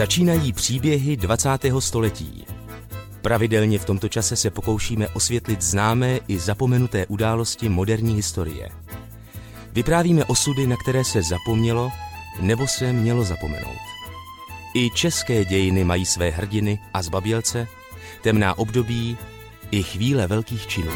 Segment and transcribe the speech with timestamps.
[0.00, 1.48] Začínají příběhy 20.
[1.78, 2.44] století.
[3.22, 8.68] Pravidelně v tomto čase se pokoušíme osvětlit známé i zapomenuté události moderní historie.
[9.72, 11.90] Vyprávíme osudy, na které se zapomnělo
[12.40, 13.80] nebo se mělo zapomenout.
[14.74, 17.66] I české dějiny mají své hrdiny a zbabělce,
[18.22, 19.18] temná období
[19.70, 20.92] i chvíle velkých činů.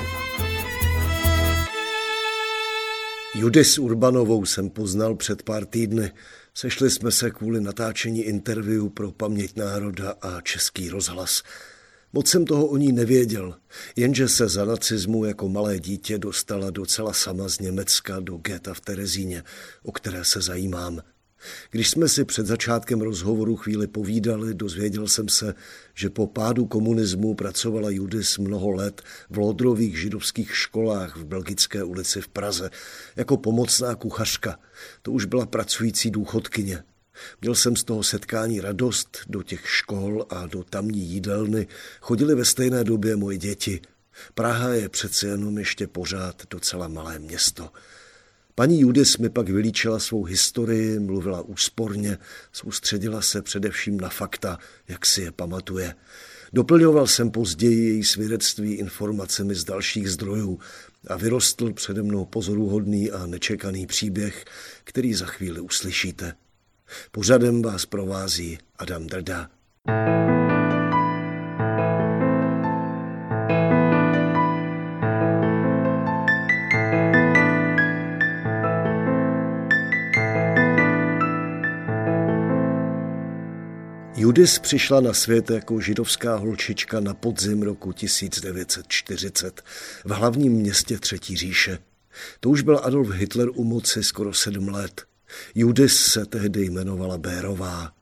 [3.34, 6.10] Judis Urbanovou jsem poznal před pár týdny.
[6.56, 11.42] Sešli jsme se kvůli natáčení interview pro Paměť národa a Český rozhlas.
[12.12, 13.56] Moc jsem toho o ní nevěděl,
[13.96, 18.80] jenže se za nacismu jako malé dítě dostala docela sama z Německa do geta v
[18.80, 19.42] Terezíně,
[19.82, 21.02] o které se zajímám.
[21.70, 25.54] Když jsme si před začátkem rozhovoru chvíli povídali, dozvěděl jsem se,
[25.94, 32.20] že po pádu komunismu pracovala Judis mnoho let v lodrových židovských školách v Belgické ulici
[32.20, 32.70] v Praze
[33.16, 34.58] jako pomocná kuchařka.
[35.02, 36.82] To už byla pracující důchodkyně.
[37.40, 41.66] Měl jsem z toho setkání radost, do těch škol a do tamní jídelny
[42.00, 43.80] chodili ve stejné době moje děti.
[44.34, 47.70] Praha je přece jenom ještě pořád docela malé město.
[48.54, 52.18] Paní Judis mi pak vylíčila svou historii, mluvila úsporně,
[52.52, 55.94] soustředila se především na fakta, jak si je pamatuje.
[56.52, 60.58] Doplňoval jsem později její svědectví informacemi z dalších zdrojů
[61.06, 64.44] a vyrostl přede mnou pozoruhodný a nečekaný příběh,
[64.84, 66.34] který za chvíli uslyšíte.
[67.10, 69.50] Pořadem vás provází Adam Drda.
[84.34, 89.62] Judis přišla na svět jako židovská holčička na podzim roku 1940
[90.04, 91.78] v hlavním městě Třetí říše.
[92.40, 95.02] To už byl Adolf Hitler u moci skoro sedm let.
[95.54, 97.92] Judis se tehdy jmenovala Bérová.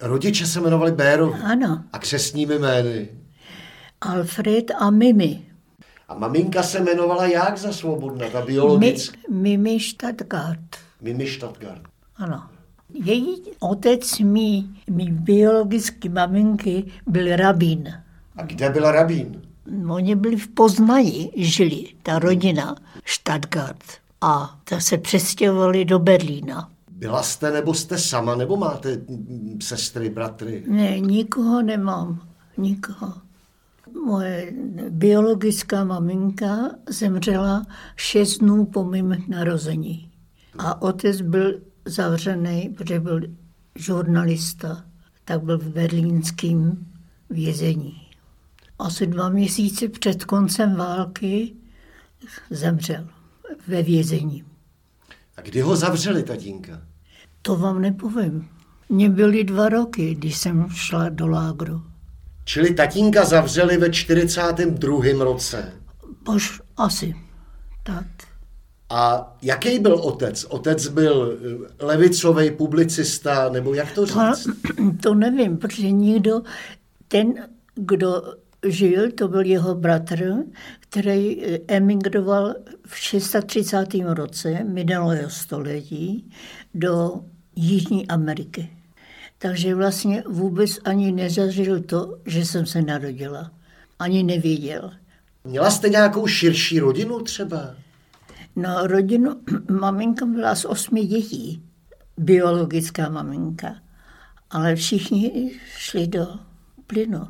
[0.00, 1.40] Rodiče se jmenovali Bérovi?
[1.40, 1.84] Ano.
[1.92, 3.08] A křesními jmény?
[4.00, 5.42] Alfred a Mimi.
[6.08, 9.16] A maminka se jmenovala jak za svobodná, ta biologická?
[9.30, 10.76] Mi, Mimi Stadgard.
[11.00, 11.82] Mimi Stadgard.
[12.16, 12.42] Ano.
[12.94, 17.88] Její otec mý, mý biologický maminky byl rabín.
[18.36, 19.42] A kde byl rabín?
[19.90, 23.84] Oni byli v Poznaní, žili, ta rodina Stadgard.
[24.20, 26.70] A ta se přestěhovali do Berlína.
[27.04, 29.00] Byla jste nebo jste sama, nebo máte
[29.62, 30.64] sestry, bratry?
[30.66, 33.12] Ne, nikoho nemám, nikoho.
[34.06, 34.52] Moje
[34.90, 37.66] biologická maminka zemřela
[37.96, 40.10] šest dnů po mým narození.
[40.58, 43.20] A otec byl zavřený, protože byl
[43.74, 44.84] žurnalista,
[45.24, 46.86] tak byl v berlínském
[47.30, 48.08] vězení.
[48.78, 51.54] Asi dva měsíce před koncem války
[52.50, 53.08] zemřel
[53.68, 54.44] ve vězení.
[55.36, 56.93] A kdy ho zavřeli, tatínka?
[57.46, 58.48] To vám nepovím.
[58.88, 61.82] Mně byly dva roky, když jsem šla do lágru.
[62.44, 65.24] Čili tatínka zavřeli ve 42.
[65.24, 65.72] roce?
[66.24, 67.14] Bož, asi.
[67.82, 68.06] Tak.
[68.90, 70.44] A jaký byl otec?
[70.48, 71.38] Otec byl
[71.80, 74.16] levicový publicista, nebo jak to říct?
[74.16, 76.42] To, to nevím, protože nikdo,
[77.08, 77.34] ten,
[77.74, 78.22] kdo
[78.66, 80.34] žil, to byl jeho bratr,
[80.80, 82.54] který emigroval
[82.86, 83.86] v 630.
[84.04, 86.30] roce minulého století
[86.74, 87.20] do
[87.56, 88.70] Jižní Ameriky.
[89.38, 93.50] Takže vlastně vůbec ani nezažil to, že jsem se narodila.
[93.98, 94.90] Ani nevěděl.
[95.44, 97.74] Měla jste nějakou širší rodinu třeba?
[98.56, 99.40] No, rodinu,
[99.80, 101.62] maminka byla z osmi dětí,
[102.16, 103.74] biologická maminka,
[104.50, 106.26] ale všichni šli do
[106.86, 107.28] plynu.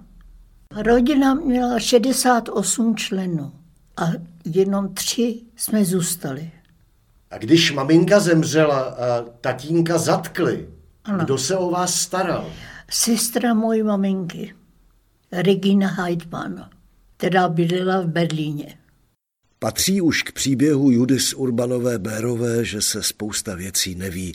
[0.71, 3.53] Rodina měla 68 členů
[3.97, 4.07] a
[4.45, 6.51] jenom tři jsme zůstali.
[7.35, 10.69] A když maminka zemřela a tatínka zatkli,
[11.05, 11.25] ano.
[11.25, 12.53] kdo se o vás staral?
[12.91, 14.55] Sestra mojí maminky,
[15.33, 16.71] Regina Heidmann,
[17.17, 18.79] která bydlela v Berlíně.
[19.59, 24.35] Patří už k příběhu Judis Urbanové Bérové, že se spousta věcí neví.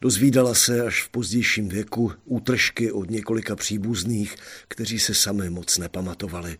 [0.00, 4.34] Dozvídala se až v pozdějším věku útržky od několika příbuzných,
[4.68, 6.58] kteří se sami moc nepamatovali.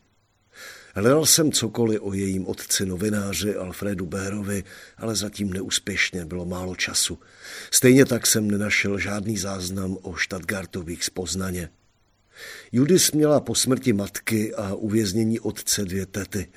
[0.94, 4.64] Hledal jsem cokoliv o jejím otci novináři Alfredu Bérovi,
[4.96, 7.18] ale zatím neúspěšně bylo málo času.
[7.70, 11.68] Stejně tak jsem nenašel žádný záznam o Štadgartových z Poznaně.
[12.72, 16.48] Judis měla po smrti matky a uvěznění otce dvě tety.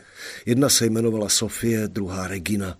[0.45, 2.77] Jedna se jmenovala Sofie, druhá Regina.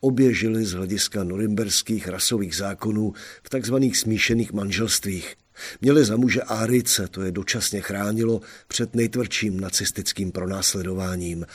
[0.00, 3.12] Obě žily z hlediska norimberských rasových zákonů
[3.42, 5.36] v takzvaných smíšených manželstvích.
[5.80, 11.46] Měli za muže Árice, to je dočasně chránilo před nejtvrdším nacistickým pronásledováním.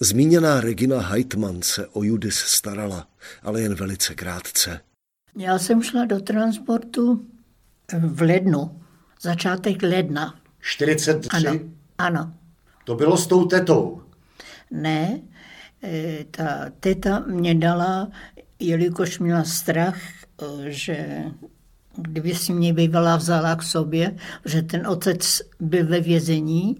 [0.00, 3.08] Zmíněná Regina Heitmann se o Judis starala,
[3.42, 4.80] ale jen velice krátce.
[5.36, 7.26] Já jsem šla do transportu
[7.98, 8.82] v lednu,
[9.20, 10.40] začátek ledna.
[10.60, 11.46] 43?
[11.46, 11.60] Ano,
[11.98, 12.34] ano.
[12.84, 14.02] To bylo s tou tetou?
[14.70, 15.20] Ne,
[15.84, 18.10] e, ta teta mě dala,
[18.58, 19.98] jelikož měla strach,
[20.42, 21.24] e, že
[21.98, 26.78] kdyby si mě bývala vzala k sobě, že ten otec byl ve vězení,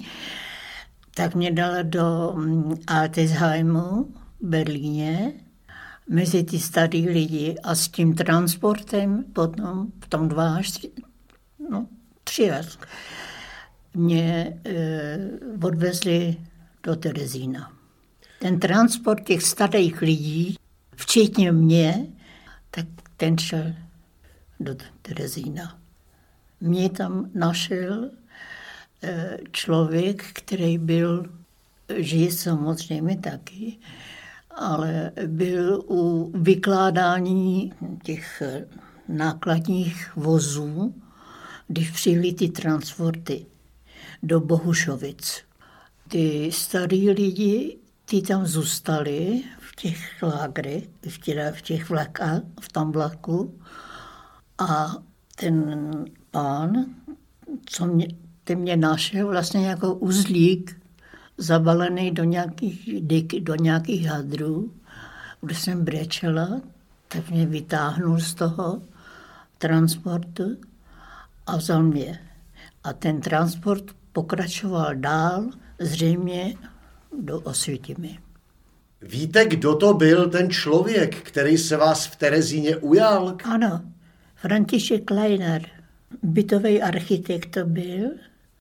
[1.14, 4.04] tak mě dala do mm, Altesheimu
[4.40, 5.32] v Berlíně
[6.08, 10.90] mezi ty starý lidi a s tím transportem potom v tom dva až tři,
[11.70, 11.86] no,
[12.24, 12.78] tři až
[13.94, 15.18] mě e,
[15.62, 16.36] odvezli
[16.82, 17.72] do Terezína.
[18.38, 20.56] Ten transport těch starých lidí,
[20.96, 22.06] včetně mě,
[22.70, 22.86] tak
[23.16, 23.74] ten šel
[24.60, 25.78] do Terezína.
[26.60, 28.10] Mě tam našel
[29.02, 31.26] e, člověk, který byl,
[31.96, 33.78] žije samozřejmě taky,
[34.50, 37.72] ale byl u vykládání
[38.02, 38.43] těch
[39.08, 40.94] nákladních vozů,
[41.69, 43.46] když přijeli ty transporty
[44.22, 45.43] do Bohušovic.
[46.08, 50.84] Ty starý lidi, ty tam zůstali v těch lágrech,
[51.52, 53.61] v těch vlakách, v tom vlaku
[54.58, 54.96] a
[55.37, 56.87] ten pán,
[57.66, 58.08] co mě,
[58.44, 60.81] ten mě našel vlastně jako uzlík
[61.37, 63.02] zabalený do nějakých,
[63.40, 64.72] do nějakých hadrů,
[65.40, 66.60] kde jsem brečela,
[67.08, 68.82] tak mě vytáhnul z toho
[69.58, 70.56] transportu
[71.46, 72.20] a vzal mě.
[72.84, 75.46] A ten transport pokračoval dál,
[75.81, 76.54] zřejmě
[77.22, 78.19] do Osvětimi.
[79.02, 83.37] Víte, kdo to byl ten člověk, který se vás v Terezíně ujal?
[83.44, 83.82] Ano,
[84.40, 85.62] František Kleiner,
[86.23, 88.11] bytový architekt to byl,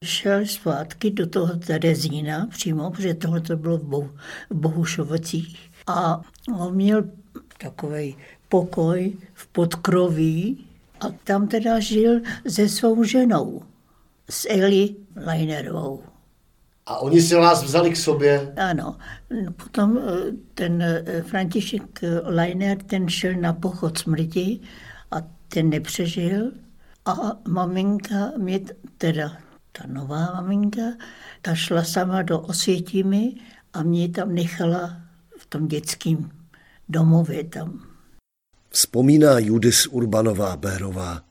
[0.02, 4.10] šel zpátky do toho Terezína přímo, protože tohle to bylo v,
[4.50, 5.70] v Bohušovicích.
[5.86, 6.20] A
[6.60, 7.04] on měl
[7.58, 8.16] takový
[8.48, 10.66] pokoj v podkroví
[11.00, 13.62] a tam teda žil se svou ženou,
[14.30, 16.02] s Eli Leinerovou.
[16.86, 18.52] A oni si vás vzali k sobě?
[18.56, 18.96] Ano.
[19.56, 24.60] Potom eh, ten eh, František Leiner, ten šel na pochod smrti
[25.10, 25.16] a
[25.48, 26.52] ten nepřežil.
[27.04, 27.12] A
[27.48, 28.60] maminka mě
[28.98, 29.36] teda
[29.72, 30.82] ta nová maminka,
[31.42, 33.34] ta šla sama do Osvětimi
[33.72, 35.00] a mě tam nechala
[35.38, 36.30] v tom dětském
[36.88, 37.80] domově tam.
[38.70, 41.22] Vzpomíná Judis Urbanová Bérová.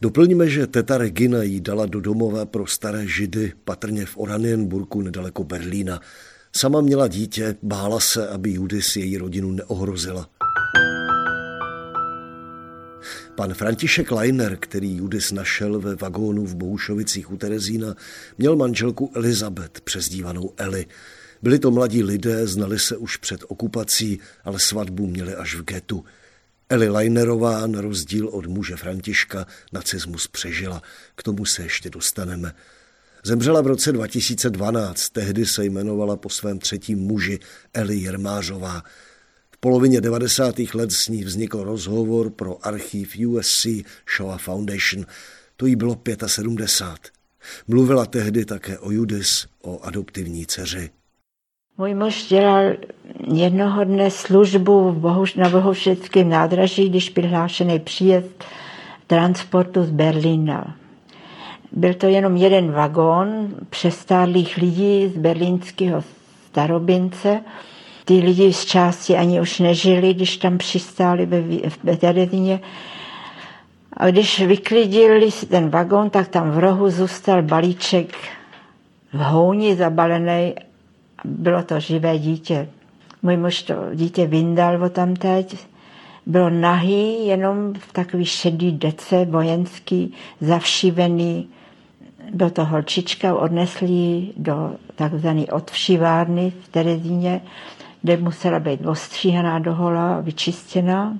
[0.00, 5.44] Doplníme, že teta Regina jí dala do domova pro staré židy, patrně v Oranienburgu nedaleko
[5.44, 6.00] Berlína.
[6.56, 10.28] Sama měla dítě, bála se, aby Judis její rodinu neohrozila.
[13.34, 17.94] Pan František Leiner, který Judis našel ve vagónu v Bohušovicích u Terezína,
[18.38, 20.86] měl manželku Elizabeth, přezdívanou Eli.
[21.42, 26.04] Byli to mladí lidé, znali se už před okupací, ale svatbu měli až v getu.
[26.68, 30.82] Eli Leinerová, na rozdíl od muže Františka, nacismus přežila.
[31.16, 32.54] K tomu se ještě dostaneme.
[33.24, 37.38] Zemřela v roce 2012, tehdy se jmenovala po svém třetím muži
[37.74, 38.82] Eli Jermářová
[39.64, 40.54] polovině 90.
[40.74, 43.66] let s ní vznikl rozhovor pro archiv USC
[44.16, 45.06] Shoah Foundation.
[45.56, 45.96] To jí bylo
[46.26, 47.12] 75.
[47.68, 50.90] Mluvila tehdy také o Judis, o adoptivní dceři.
[51.78, 52.72] Můj muž dělal
[53.34, 55.02] jednoho dne službu
[55.36, 58.44] na Bohušeckém nádraží, když byl hlášený příjezd
[59.06, 60.76] transportu z Berlína.
[61.72, 66.04] Byl to jenom jeden vagón přestárlých lidí z berlínského
[66.50, 67.40] starobince,
[68.04, 71.42] ty lidi z části ani už nežili, když tam přistáli ve,
[71.84, 72.60] ve Terezíně.
[73.96, 78.16] A když vyklidili ten vagón, tak tam v rohu zůstal balíček
[79.12, 80.54] v houni zabalený.
[81.24, 82.68] Bylo to živé dítě.
[83.22, 85.56] Můj muž to dítě vyndal o tam teď.
[86.26, 91.48] Bylo nahý, jenom v takový šedý dece, vojenský, zavšivený.
[92.32, 97.40] Byl to holčička, odnesli do takzvané odvšivárny v Terezíně
[98.04, 101.18] kde musela být ostříhaná dohola, vyčistěná.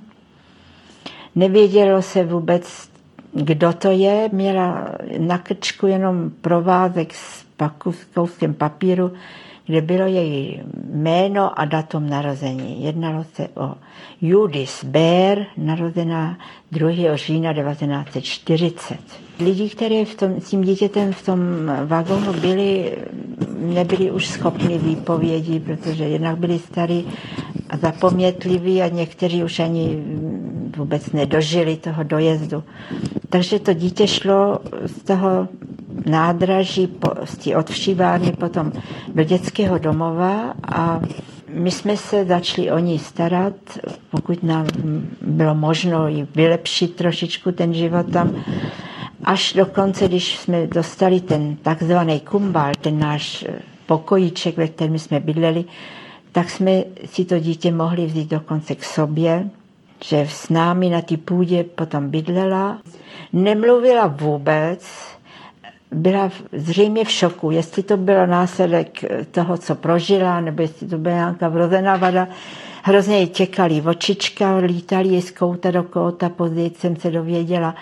[1.35, 2.89] Nevědělo se vůbec,
[3.33, 4.29] kdo to je.
[4.33, 4.87] Měla
[5.17, 7.45] na krčku jenom provázek s
[8.13, 9.11] kouskem papíru,
[9.65, 10.61] kde bylo její
[10.93, 12.83] jméno a datum narození.
[12.83, 13.75] Jednalo se o
[14.21, 16.37] Judis Bér, narozená
[16.71, 17.15] 2.
[17.15, 19.24] října 1940.
[19.39, 21.39] Lidi, kteří v tom, s tím dítětem v tom
[21.85, 22.97] vagónu byli,
[23.59, 27.05] nebyli už schopni výpovědi, protože jednak byli starí
[27.69, 30.03] a zapomnětliví a někteří už ani
[30.77, 32.63] vůbec nedožili toho dojezdu.
[33.29, 35.47] Takže to dítě šlo z toho
[36.05, 36.89] nádraží,
[37.23, 38.71] z té odvšívárny potom
[39.15, 41.01] do dětského domova a
[41.49, 43.53] my jsme se začali o ní starat,
[44.11, 44.65] pokud nám
[45.21, 48.31] bylo možno i vylepšit trošičku ten život tam.
[49.25, 53.45] Až dokonce, když jsme dostali ten takzvaný kumbal, ten náš
[53.85, 55.65] pokojíček, ve kterém jsme bydleli,
[56.31, 59.49] tak jsme si to dítě mohli vzít dokonce k sobě,
[60.03, 62.77] že s námi na té půdě potom bydlela.
[63.33, 64.87] Nemluvila vůbec,
[65.91, 71.15] byla zřejmě v šoku, jestli to bylo následek toho, co prožila, nebo jestli to byla
[71.15, 72.27] nějaká vrozená vada.
[72.83, 77.75] Hrozně jí těkaly očička, lítali jej z kouta do kouta, později jsem se dověděla,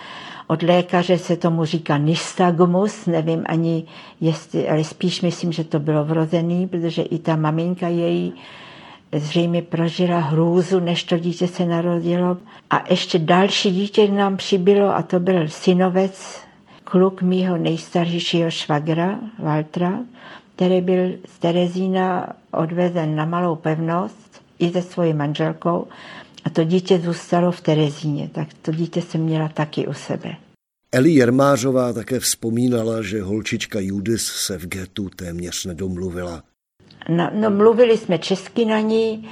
[0.48, 3.84] od lékaře se tomu říká nystagmus, nevím ani,
[4.22, 8.34] jestli, ale spíš myslím, že to bylo vrozený, protože i ta maminka její
[9.16, 12.38] zřejmě prožila hrůzu, než to dítě se narodilo.
[12.70, 16.42] A ještě další dítě nám přibylo a to byl synovec,
[16.84, 20.00] kluk mýho nejstaršího švagra, Valtra,
[20.56, 25.88] který byl z Terezína odvezen na malou pevnost i se svojí manželkou
[26.46, 30.36] a to dítě zůstalo v Terezíně, tak to dítě jsem měla taky u sebe.
[30.92, 36.44] Eli Jermářová také vzpomínala, že holčička Judis se v getu téměř nedomluvila.
[37.10, 39.30] No, no mluvili jsme česky na ní,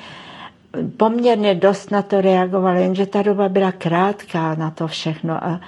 [0.97, 5.61] poměrně dost na to reagovala, jenže ta doba byla krátká na to všechno a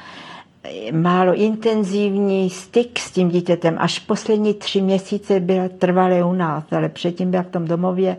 [0.91, 3.75] málo intenzivní styk s tím dítětem.
[3.79, 8.17] Až poslední tři měsíce byla trvalé u nás, ale předtím byla v tom domově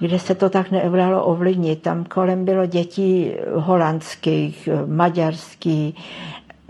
[0.00, 1.82] kde se to tak neudalo ovlivnit.
[1.82, 5.94] Tam kolem bylo dětí holandských, maďarských,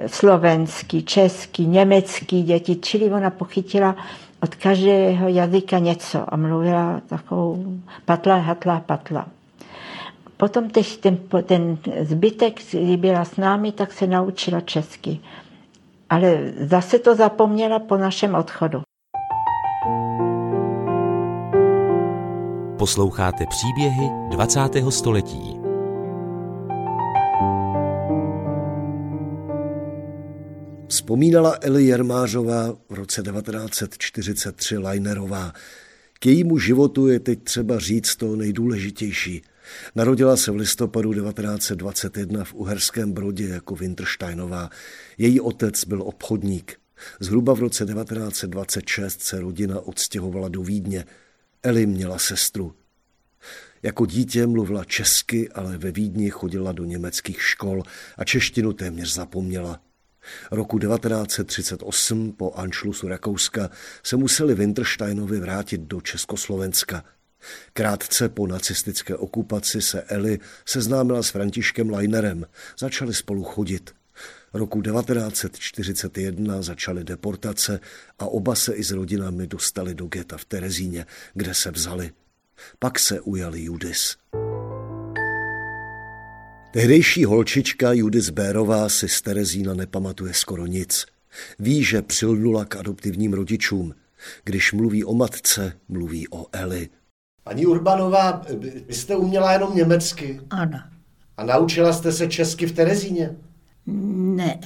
[0.07, 3.97] slovenský, český, německý děti, čili ona pochytila
[4.43, 7.65] od každého jazyka něco a mluvila takovou
[8.05, 9.27] patla, hatla, patla.
[10.37, 15.21] Potom teď ten, ten zbytek, kdy byla s námi, tak se naučila česky.
[16.11, 18.88] Ale zase to zapomněla po našem odchodu.
[22.79, 24.61] Posloucháte příběhy 20.
[24.91, 25.55] století.
[30.89, 35.53] Vzpomínala Eli Jermářová v roce 1943 Leinerová.
[36.21, 39.43] K jejímu životu je teď třeba říct to nejdůležitější.
[39.95, 44.71] Narodila se v listopadu 1921 v Uherském Brodě jako Wintersteinová.
[45.19, 46.77] Její otec byl obchodník.
[47.21, 51.05] Zhruba v roce 1926 se rodina odstěhovala do Vídně.
[51.63, 52.75] Eli měla sestru.
[53.83, 57.83] Jako dítě mluvila česky, ale ve Vídni chodila do německých škol
[58.17, 59.81] a češtinu téměř zapomněla.
[60.51, 63.71] Roku 1938 po Anšlusu Rakouska
[64.03, 67.05] se museli Wintersteinovi vrátit do Československa.
[67.73, 72.47] Krátce po nacistické okupaci se Eli seznámila s Františkem Leinerem.
[72.79, 73.98] Začali spolu chodit.
[74.55, 77.81] Roku 1941 začaly deportace
[78.19, 82.11] a oba se i s rodinami dostali do geta v Terezíně, kde se vzali.
[82.79, 84.17] Pak se ujali Judis.
[86.73, 91.07] Tehdejší holčička Judis Bérová si z Terezína nepamatuje skoro nic.
[91.59, 93.95] Ví, že přilnula k adoptivním rodičům.
[94.45, 96.89] Když mluví o matce, mluví o Eli.
[97.45, 98.43] Paní Urbanová,
[98.87, 100.41] vy jste uměla jenom německy.
[100.51, 100.79] Ano.
[101.37, 103.37] A naučila jste se česky v Terezíně?
[104.37, 104.61] Ne,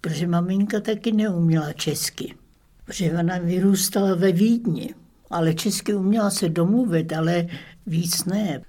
[0.00, 2.34] protože maminka taky neuměla česky.
[2.84, 4.94] Protože ona vyrůstala ve Vídni,
[5.30, 7.46] ale česky uměla se domluvit, ale
[7.86, 8.62] víc ne.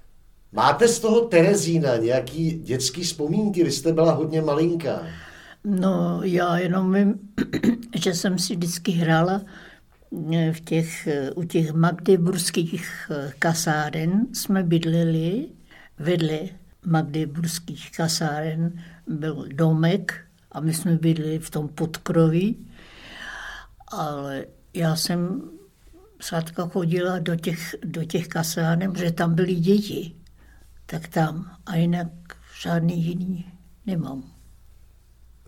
[0.52, 3.64] Máte z toho Terezína nějaký dětský vzpomínky?
[3.64, 5.06] Vy jste byla hodně malinká.
[5.64, 7.14] No, já jenom vím,
[8.02, 9.42] že jsem si vždycky hrála
[10.32, 15.46] eh, v těch, eh, u těch magdeburských eh, kasáren jsme bydleli
[15.98, 16.38] vedle
[16.86, 18.72] magdeburských kasáren
[19.10, 22.66] byl domek a my jsme bydleli v tom podkroví,
[23.88, 25.42] ale já jsem
[26.20, 30.14] Sadka chodila do těch, do těch kasáren, protože tam byly děti.
[30.86, 31.56] Tak tam.
[31.66, 32.08] A jinak
[32.62, 33.52] žádný jiný
[33.86, 34.22] nemám.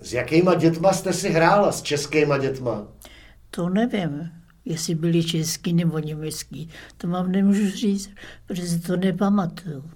[0.01, 1.73] S jakýma dětma jste si hrála?
[1.73, 2.89] S českýma dětma?
[3.51, 4.31] To nevím,
[4.65, 6.69] jestli byli český nebo německý.
[6.97, 8.11] To vám nemůžu říct,
[8.47, 9.91] protože to nepamatuju.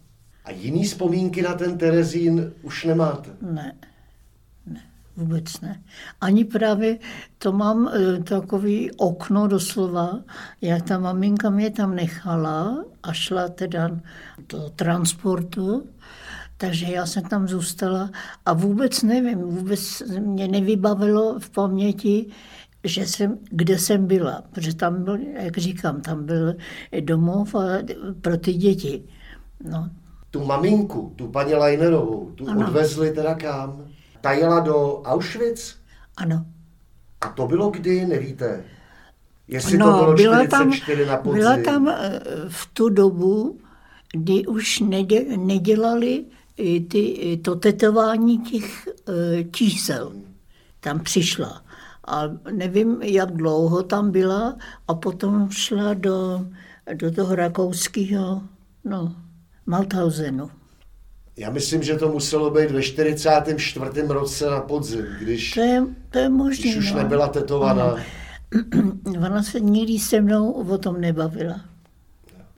[0.47, 3.31] A jiný vzpomínky na ten Terezín už nemáte?
[3.43, 3.73] Ne,
[4.67, 4.81] ne,
[5.17, 5.83] vůbec ne.
[6.21, 6.99] Ani právě
[7.39, 10.21] to mám e, takový okno doslova,
[10.61, 13.91] jak ta maminka mě tam nechala a šla teda
[14.49, 15.87] do transportu,
[16.57, 18.11] takže já jsem tam zůstala
[18.47, 22.27] a vůbec nevím, vůbec mě nevybavilo v paměti,
[22.85, 26.55] že jsem, kde jsem byla, protože tam byl, jak říkám, tam byl
[27.01, 27.63] domov a
[28.21, 29.05] pro ty děti.
[29.71, 29.91] No,
[30.37, 32.67] tu maminku, tu paní Lajnerovou, tu ano.
[32.67, 33.85] odvezli teda kam?
[34.21, 35.75] Ta jela do Auschwitz?
[36.17, 36.45] Ano.
[37.21, 38.65] A to bylo kdy, nevíte?
[39.49, 41.39] Jestli no, to bylo byla 44 tam, na podzim.
[41.39, 43.59] Byla tam eh, v tu dobu,
[44.13, 46.25] kdy už nedě, nedělali
[46.89, 50.13] ty, to tetování těch eh, čísel.
[50.81, 51.63] Tam přišla.
[52.09, 54.57] A nevím, jak dlouho tam byla
[54.89, 56.47] a potom šla do,
[56.95, 58.43] do toho rakouského,
[58.85, 59.15] no,
[59.67, 60.51] Malthausenu.
[61.37, 63.87] Já myslím, že to muselo být ve 44.
[64.09, 66.99] roce na podzim, když, to je, to je možný, když už no.
[66.99, 67.97] nebyla tetovaná.
[69.17, 71.61] Ona se nikdy se mnou o tom nebavila.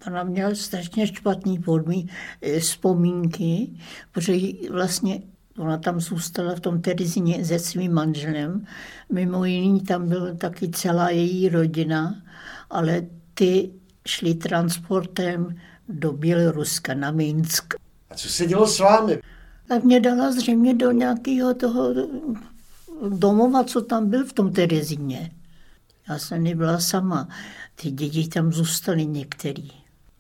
[0.07, 2.09] Ona měla strašně špatný podmí,
[2.43, 3.71] eh, vzpomínky,
[4.12, 4.37] protože
[4.71, 5.23] vlastně
[5.59, 8.67] ona tam zůstala v tom Terezině se svým manželem.
[9.12, 12.23] Mimo jiný tam byla taky celá její rodina,
[12.71, 13.03] ale
[13.35, 13.71] ty
[14.07, 15.57] šli transportem
[15.88, 17.75] do Běloruska na Minsk.
[18.11, 19.21] A co se dělo s vámi?
[19.68, 21.95] Tak mě dala zřejmě do nějakého toho
[23.09, 25.30] domova, co tam byl v tom Terezíně.
[26.09, 27.28] Já jsem nebyla sama.
[27.75, 29.71] Ty děti tam zůstaly některý.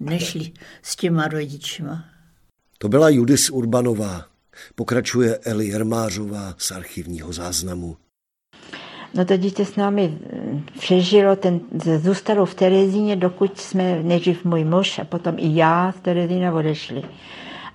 [0.00, 2.04] Nešli s těma rodičima.
[2.78, 4.24] To byla Judis Urbanová.
[4.74, 7.96] Pokračuje Eli Jermářová z archivního záznamu.
[9.14, 10.18] No to dítě s námi
[10.78, 11.60] přežilo, ten,
[11.96, 17.02] zůstalo v Terezíně, dokud jsme, nejdřív můj muž a potom i já z Terezína odešli.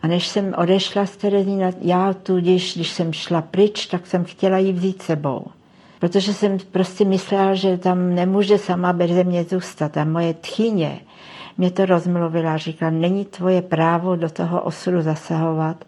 [0.02, 4.58] A než jsem odešla z Terezína, já tudíž, když jsem šla pryč, tak jsem chtěla
[4.58, 5.46] ji vzít sebou.
[6.00, 9.98] Protože jsem prostě myslela, že tam nemůže sama bez mě zůstat.
[9.98, 11.00] A moje tchyně
[11.58, 15.86] mě to rozmluvila, říkala, není tvoje právo do toho osudu zasahovat.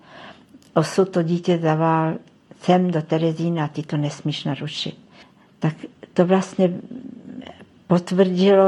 [0.73, 2.13] Osud to dítě zavál
[2.61, 5.04] sem do Terezína a ty to nesmíš narušit.
[5.59, 5.74] Tak
[6.13, 6.74] to vlastně
[7.88, 8.63] potvrdilo,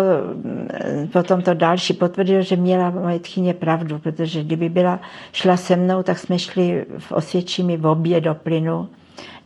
[1.13, 4.99] potom to další potvrdilo, že měla moje tchyně pravdu, protože kdyby byla,
[5.33, 8.89] šla se mnou, tak jsme šli v Osvědčimi v obě do plynu.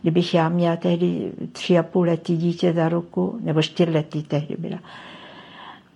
[0.02, 3.60] Kdybych já měla tehdy tři a půl letý dítě za ruku, nebo
[3.92, 4.78] letý tehdy byla.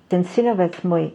[0.09, 1.11] Ten synovec můj,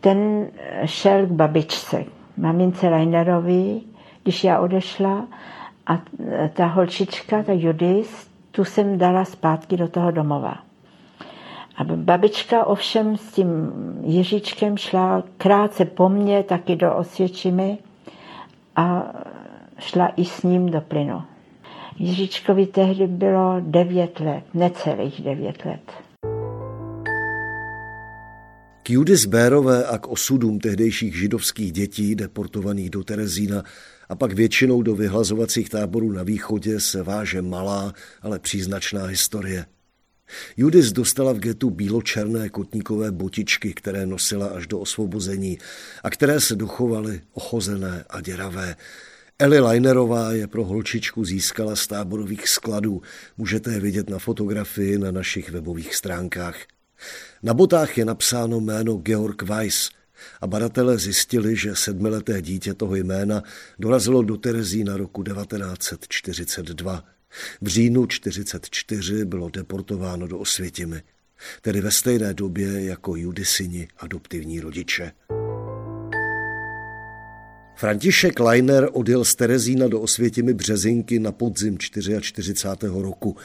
[0.00, 0.46] ten
[0.84, 2.04] šel k babičce,
[2.36, 3.80] mamince Reinerovi,
[4.22, 5.26] když já odešla
[5.86, 6.00] a
[6.52, 10.58] ta holčička, ta Judis, tu jsem dala zpátky do toho domova.
[11.76, 13.72] A babička ovšem s tím
[14.04, 17.78] Jiříčkem šla krátce po mně, taky do Osvědčimy
[18.76, 19.12] a
[19.78, 21.22] šla i s ním do plynu.
[21.98, 25.92] Jiříčkovi tehdy bylo devět let, necelých devět let.
[28.82, 33.62] K Judis Bérové a k osudům tehdejších židovských dětí deportovaných do Terezína
[34.08, 39.66] a pak většinou do vyhlazovacích táborů na východě se váže malá, ale příznačná historie.
[40.56, 45.58] Judis dostala v getu bíločerné kotníkové botičky, které nosila až do osvobození
[46.02, 48.76] a které se dochovaly ochozené a děravé.
[49.38, 53.02] Eli Leinerová je pro holčičku získala z táborových skladů.
[53.36, 56.56] Můžete je vidět na fotografii na našich webových stránkách.
[57.42, 59.90] Na botách je napsáno jméno Georg Weiss
[60.40, 63.42] a badatelé zjistili, že sedmileté dítě toho jména
[63.78, 67.04] dorazilo do Terezína roku 1942.
[67.60, 71.02] V říjnu 1944 bylo deportováno do Osvětimi,
[71.60, 75.12] tedy ve stejné době jako Judisini adoptivní rodiče.
[77.76, 82.54] František Leiner odjel z Terezína do Osvětimi Březinky na podzim 44.
[82.82, 83.36] roku.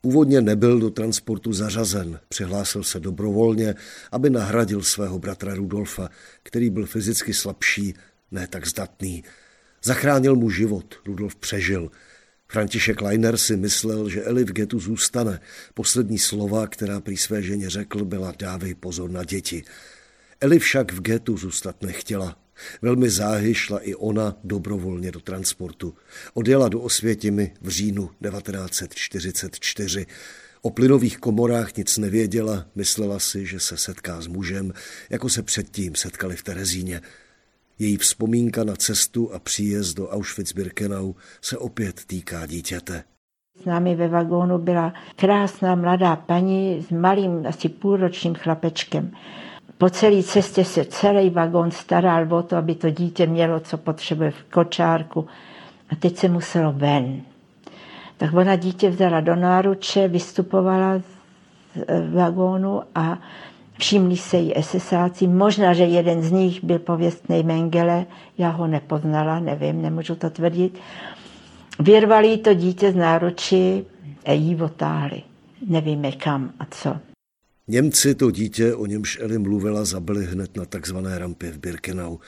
[0.00, 3.74] Původně nebyl do transportu zařazen, přihlásil se dobrovolně,
[4.12, 6.08] aby nahradil svého bratra Rudolfa,
[6.42, 7.94] který byl fyzicky slabší,
[8.30, 9.24] ne tak zdatný.
[9.82, 11.90] Zachránil mu život, Rudolf přežil.
[12.48, 15.40] František Leiner si myslel, že Eli v getu zůstane.
[15.74, 19.64] Poslední slova, která prý své ženě řekl, byla dávej pozor na děti.
[20.40, 22.36] Eli však v getu zůstat nechtěla.
[22.82, 25.94] Velmi záhy šla i ona dobrovolně do transportu.
[26.34, 30.06] Odjela do Osvětimi v říjnu 1944.
[30.62, 34.72] O plynových komorách nic nevěděla, myslela si, že se setká s mužem,
[35.10, 37.00] jako se předtím setkali v Terezíně.
[37.78, 43.04] Její vzpomínka na cestu a příjezd do Auschwitz-Birkenau se opět týká dítěte.
[43.62, 49.10] S námi ve vagónu byla krásná mladá paní s malým, asi půlročním chlapečkem.
[49.78, 54.30] Po celé cestě se celý vagón staral o to, aby to dítě mělo, co potřebuje
[54.30, 55.26] v kočárku.
[55.90, 57.20] A teď se muselo ven.
[58.16, 61.02] Tak ona dítě vzala do náruče, vystupovala z
[61.88, 63.18] eh, vagónu a
[63.78, 65.26] všimli se jí SSáci.
[65.26, 68.06] Možná, že jeden z nich byl pověstný Mengele,
[68.38, 70.78] já ho nepoznala, nevím, nemůžu to tvrdit.
[71.78, 73.84] Vyrvali to dítě z náruči
[74.26, 75.22] a jí otáhli.
[75.66, 77.07] Nevíme kam a co.
[77.70, 82.18] Němci to dítě, o němž Eli mluvila, zabili hned na takzvané rampě v Birkenau.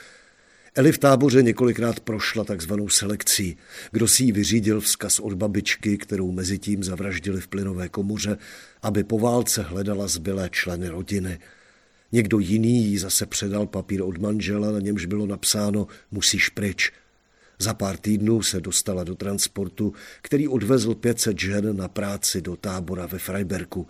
[0.75, 3.57] Eli v táboře několikrát prošla takzvanou selekcí.
[3.91, 8.37] Kdo si ji vyřídil vzkaz od babičky, kterou mezi tím zavraždili v plynové komoře,
[8.81, 11.39] aby po válce hledala zbylé členy rodiny.
[12.11, 16.91] Někdo jiný jí zase předal papír od manžela, na němž bylo napsáno musíš pryč.
[17.59, 23.05] Za pár týdnů se dostala do transportu, který odvezl 500 žen na práci do tábora
[23.05, 23.87] ve Freiberku.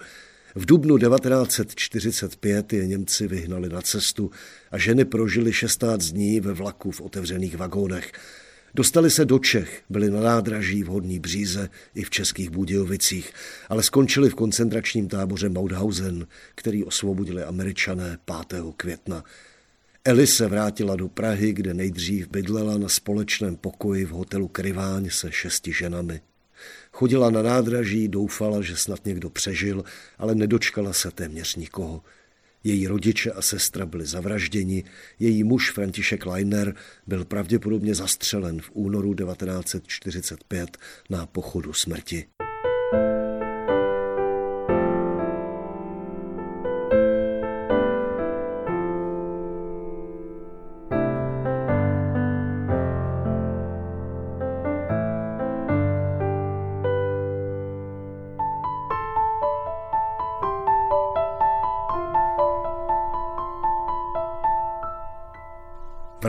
[0.55, 4.31] V dubnu 1945 je Němci vyhnali na cestu
[4.71, 8.11] a ženy prožily 16 dní ve vlaku v otevřených vagónech.
[8.75, 13.33] Dostali se do Čech, byli na nádraží v Hodní Bříze i v Českých Budějovicích,
[13.69, 18.63] ale skončili v koncentračním táboře Mauthausen, který osvobodili američané 5.
[18.77, 19.23] května.
[20.05, 25.31] Eli se vrátila do Prahy, kde nejdřív bydlela na společném pokoji v hotelu Kryváň se
[25.31, 26.21] šesti ženami.
[26.93, 29.83] Chodila na nádraží, doufala, že snad někdo přežil,
[30.17, 32.03] ale nedočkala se téměř nikoho.
[32.63, 34.83] Její rodiče a sestra byli zavražděni,
[35.19, 36.75] její muž František Leiner
[37.07, 40.77] byl pravděpodobně zastřelen v únoru 1945
[41.09, 42.25] na pochodu smrti.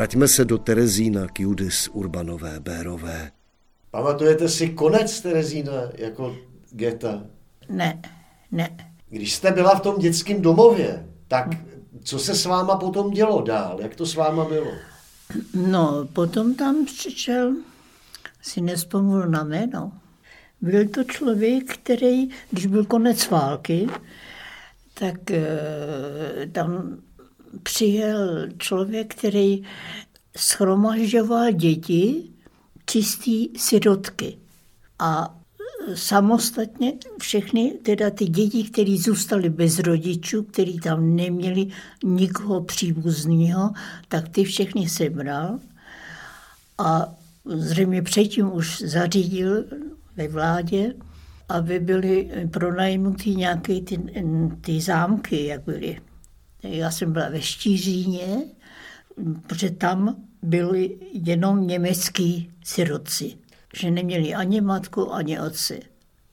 [0.03, 3.31] Vraťme se do Terezína k Judis Urbanové Bérové.
[3.91, 6.37] Pamatujete si konec Terezína jako
[6.71, 7.23] geta?
[7.69, 8.03] Ne,
[8.53, 8.93] ne.
[9.09, 11.49] Když jste byla v tom dětském domově, tak
[12.05, 13.79] co se s váma potom dělo dál?
[13.83, 14.73] Jak to s váma bylo?
[15.55, 17.57] No, potom tam přišel,
[18.41, 19.93] si nespomůl na jméno.
[20.61, 23.87] Byl to člověk, který, když byl konec války,
[24.95, 25.47] tak e,
[26.53, 26.99] tam
[27.63, 29.63] přijel člověk, který
[30.37, 32.31] schromažďoval děti,
[32.87, 34.39] čistý sirotky.
[34.99, 35.39] A
[35.95, 41.67] samostatně všechny, teda ty děti, které zůstaly bez rodičů, který tam neměli
[42.05, 43.71] nikoho příbuzného,
[44.09, 45.59] tak ty všechny sebral.
[46.79, 49.65] A zřejmě předtím už zařídil
[50.17, 50.95] ve vládě,
[51.49, 53.99] aby byly pronajmuty nějaké ty,
[54.61, 55.99] ty zámky, jak byly
[56.63, 58.43] já jsem byla ve Štíříně,
[59.47, 63.35] protože tam byli jenom německý sirotci,
[63.75, 65.79] že neměli ani matku, ani otce.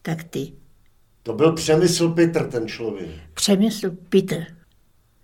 [0.02, 0.52] Tak ty.
[1.24, 3.10] To byl Přemysl Petr, ten člověk.
[3.34, 4.46] Přemysl Petr.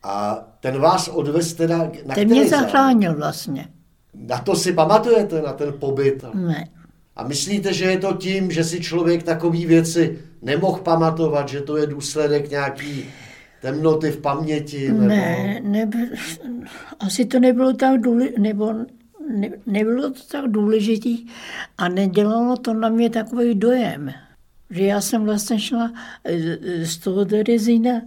[0.04, 3.68] A ten vás odvez teda na Ten mě zachránil vlastně.
[4.14, 6.26] Na to si pamatujete, na ten pobyt?
[6.34, 6.70] Ne.
[7.16, 11.78] A myslíte, že je to tím, že si člověk takové věci nemohl pamatovat, že to
[11.78, 13.06] je důsledek nějaký
[13.66, 14.88] temnoty v paměti?
[14.92, 15.02] Nebo...
[15.02, 15.90] Ne, ne,
[17.00, 18.74] asi to nebylo tak důležité, nebo
[19.30, 21.26] ne, nebylo to tak důležitý
[21.78, 24.12] a nedělalo to na mě takový dojem,
[24.70, 28.02] že já jsem vlastně šla eh, z toho Terezína,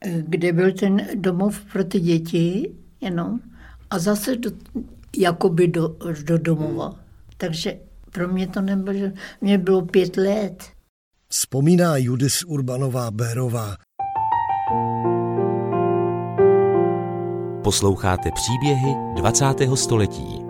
[0.00, 2.70] eh, kde byl ten domov pro ty děti,
[3.00, 3.40] jenom,
[3.90, 4.50] a zase do,
[5.16, 6.94] jakoby do, do domova.
[7.36, 7.78] Takže
[8.10, 10.64] pro mě to nebylo, že mě bylo pět let.
[11.28, 13.76] Vzpomíná Judis Urbanová Bérová.
[17.64, 19.44] Posloucháte příběhy 20.
[19.74, 20.40] století.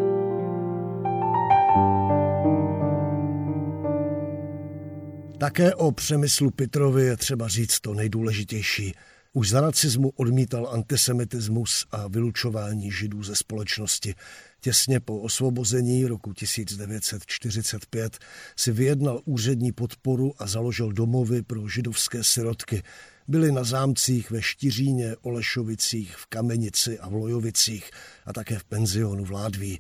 [5.38, 8.94] Také o Přemyslu Pitrovi je třeba říct to nejdůležitější.
[9.32, 14.14] Už za nacismu odmítal antisemitismus a vylučování židů ze společnosti.
[14.60, 18.18] Těsně po osvobození roku 1945
[18.56, 22.82] si vyjednal úřední podporu a založil domovy pro židovské sirotky.
[23.28, 27.90] Byli na zámcích ve Štiříně, Olešovicích, v Kamenici a v Lojovicích
[28.26, 29.78] a také v penzionu v Ládví.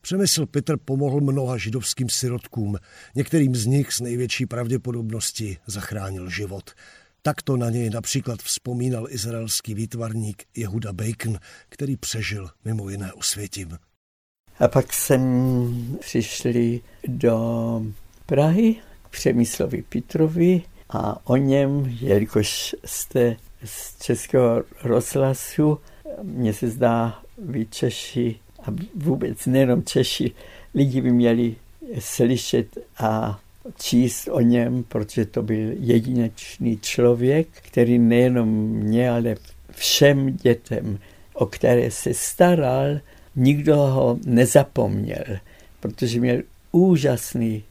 [0.00, 2.76] Přemysl Petr pomohl mnoha židovským sirotkům,
[3.14, 6.70] některým z nich s největší pravděpodobností zachránil život.
[7.22, 13.78] Takto na něj například vzpomínal izraelský výtvarník Jehuda Bacon, který přežil mimo jiné osvětím.
[14.58, 17.82] A pak jsem přišli do
[18.26, 25.78] Prahy k Přemyslovi Petrovi a o něm, jelikož jste z Českého rozhlasu,
[26.22, 30.32] mně se zdá, vy Češi a vůbec nejenom Češi,
[30.74, 31.54] lidi by měli
[31.98, 33.40] slyšet a
[33.78, 39.34] číst o něm, protože to byl jedinečný člověk, který nejenom mě, ale
[39.70, 40.98] všem dětem,
[41.34, 43.00] o které se staral,
[43.36, 45.24] nikdo ho nezapomněl,
[45.80, 47.62] protože měl úžasný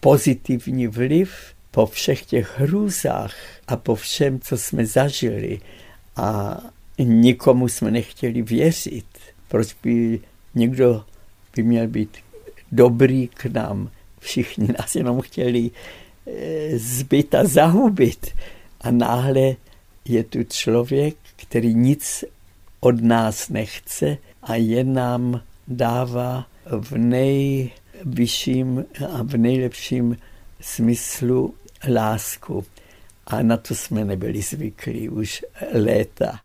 [0.00, 1.30] pozitivní vliv
[1.70, 3.34] po všech těch hrůzách
[3.68, 5.60] a po všem, co jsme zažili
[6.16, 6.58] a
[6.98, 9.06] nikomu jsme nechtěli věřit.
[9.48, 10.20] Proč by
[10.54, 11.04] někdo
[11.56, 12.16] by měl být
[12.72, 13.90] dobrý k nám.
[14.18, 15.70] Všichni nás jenom chtěli
[16.26, 18.26] eh, zbyt a zahubit.
[18.80, 19.56] A náhle
[20.04, 22.24] je tu člověk, který nic
[22.80, 30.16] od nás nechce a jen nám dává v nejvyšším a v nejlepším
[30.60, 31.54] smyslu
[31.88, 32.64] lásku.
[33.26, 36.40] A na to jsme nebyli zvyklí už léta.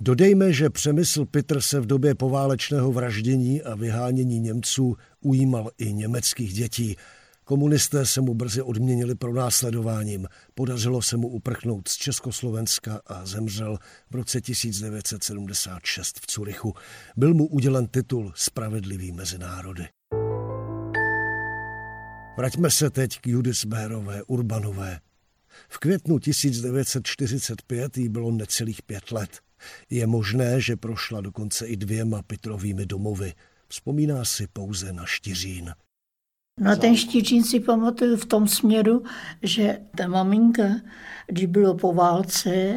[0.00, 6.52] Dodejme, že Přemysl Pitr se v době poválečného vraždění a vyhánění Němců ujímal i německých
[6.52, 6.96] dětí.
[7.44, 10.28] Komunisté se mu brzy odměnili pro následováním.
[10.54, 13.78] Podařilo se mu uprchnout z Československa a zemřel
[14.10, 16.74] v roce 1976 v Curychu.
[17.16, 19.88] Byl mu udělen titul Spravedlivý mezi národy.
[22.40, 25.00] Vraťme se teď k Judis Bérové, Urbanové.
[25.68, 29.30] V květnu 1945 jí bylo necelých pět let.
[29.90, 33.32] Je možné, že prošla dokonce i dvěma Petrovými domovy.
[33.68, 35.72] Vzpomíná si pouze na Štiřín.
[36.60, 39.02] Na ten Štiřín si pamatuju v tom směru,
[39.42, 40.68] že ta maminka,
[41.26, 42.74] když bylo po válce,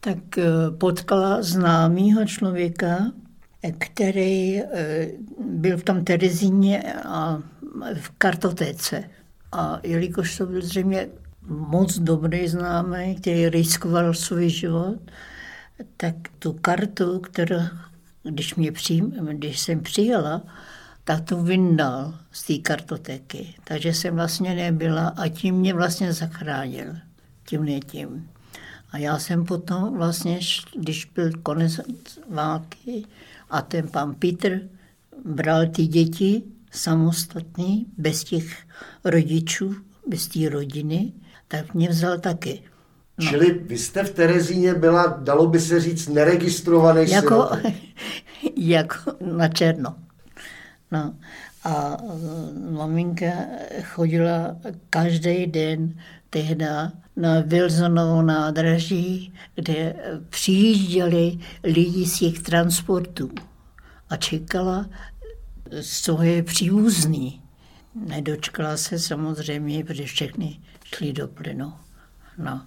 [0.00, 0.44] tak eh,
[0.78, 3.12] potkala známého člověka,
[3.78, 5.10] který eh,
[5.50, 7.42] byl v tom Terezíně a
[7.94, 9.04] v kartotéce.
[9.52, 11.08] A jelikož to byl zřejmě
[11.48, 14.98] moc dobrý známý, který riskoval svůj život,
[15.96, 17.60] tak tu kartu, kterou,
[18.22, 20.42] když, mě přijím, když jsem přijela,
[21.04, 23.54] tak to vyndal z té kartotéky.
[23.64, 26.96] Takže jsem vlastně nebyla a tím mě vlastně zachránil.
[27.44, 28.30] Tím ne tím.
[28.90, 30.40] A já jsem potom vlastně,
[30.76, 31.80] když byl konec
[32.30, 33.04] války
[33.50, 34.60] a ten pan Petr
[35.24, 36.42] bral ty děti
[36.76, 38.56] samostatný, bez těch
[39.04, 39.74] rodičů,
[40.06, 41.12] bez té rodiny,
[41.48, 42.62] tak mě vzal taky.
[43.18, 43.28] No.
[43.30, 47.48] Čili vy jste v Terezíně byla, dalo by se říct, neregistrovaný jako,
[48.56, 48.96] jako
[49.36, 49.96] na černo.
[50.92, 51.14] No.
[51.64, 53.26] A e, maminka
[53.82, 54.56] chodila
[54.90, 55.94] každý den
[56.30, 59.94] tehda na Wilsonovo nádraží, kde
[60.28, 63.30] přijížděli lidi z těch transportů
[64.10, 64.86] a čekala,
[65.82, 67.42] co je příbuzný.
[67.94, 71.72] Nedočkala se samozřejmě, protože všechny šli do plynu.
[72.38, 72.62] No.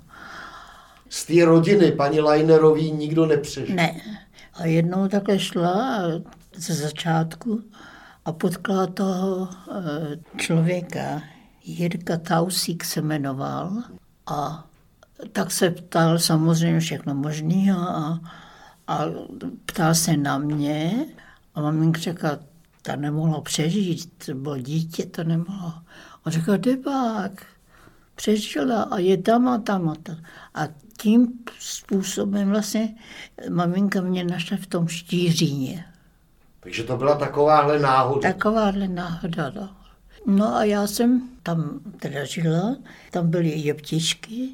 [1.10, 3.76] Z té rodiny paní Leinerový nikdo nepřežil?
[3.76, 4.02] Ne.
[4.54, 6.02] A jednou takhle šla
[6.56, 7.64] ze začátku
[8.26, 11.22] a potkala toho eh, člověka,
[11.64, 13.72] Jirka Tausík se jmenoval
[14.26, 14.68] a
[15.32, 18.20] tak se ptal samozřejmě všechno možného a,
[18.88, 19.06] a
[19.66, 21.06] ptal se na mě
[21.56, 22.40] a maminka řekla,
[22.82, 25.74] ta nemohla přežít, to bylo dítě, to nemohlo.
[26.26, 27.46] On řekl, debák,
[28.16, 30.18] přežila a je tam a tam a tam.
[30.54, 30.68] A
[31.02, 31.28] tím
[31.60, 32.96] způsobem vlastně
[33.50, 35.86] maminka mě našla v tom štíříně.
[36.60, 38.34] Takže to byla takováhle náhoda.
[38.34, 39.70] Takováhle náhoda, no.
[40.26, 42.76] No a já jsem tam teda žila,
[43.12, 44.50] tam byly jeptičky.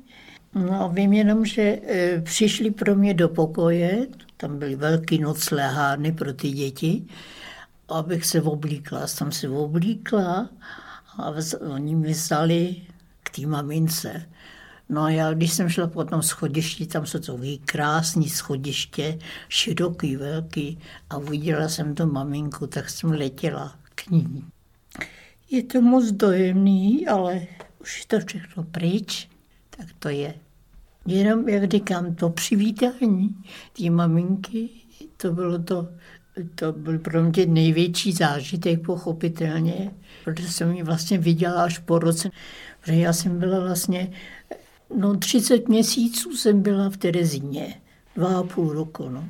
[0.55, 4.07] No a vím jenom, že e, přišli pro mě do pokoje,
[4.37, 7.05] tam byly velký noclehárny pro ty děti,
[7.87, 9.07] abych se oblíkla.
[9.07, 10.49] Jsem se oblíkla
[11.17, 11.33] a
[11.73, 12.75] oni mi vzali
[13.23, 14.29] k té mamince.
[14.89, 19.19] No a já, když jsem šla po tom schodišti, tam jsou to krásné schodiště,
[19.49, 24.45] široký, velký, a uviděla jsem tu maminku, tak jsem letěla k ní.
[25.51, 27.47] Je to moc dojemný, ale
[27.81, 29.29] už je to všechno pryč,
[29.69, 30.33] tak to je.
[31.05, 33.43] Jenom, jak říkám, to přivítání
[33.77, 34.69] té maminky,
[35.17, 35.87] to bylo to,
[36.55, 39.91] to byl pro mě největší zážitek, pochopitelně,
[40.23, 42.29] protože jsem ji vlastně viděla až po roce,
[42.81, 44.11] protože já jsem byla vlastně
[44.93, 47.81] No 30 měsíců jsem byla v Terezíně,
[48.15, 49.09] dva a půl roku.
[49.09, 49.29] No.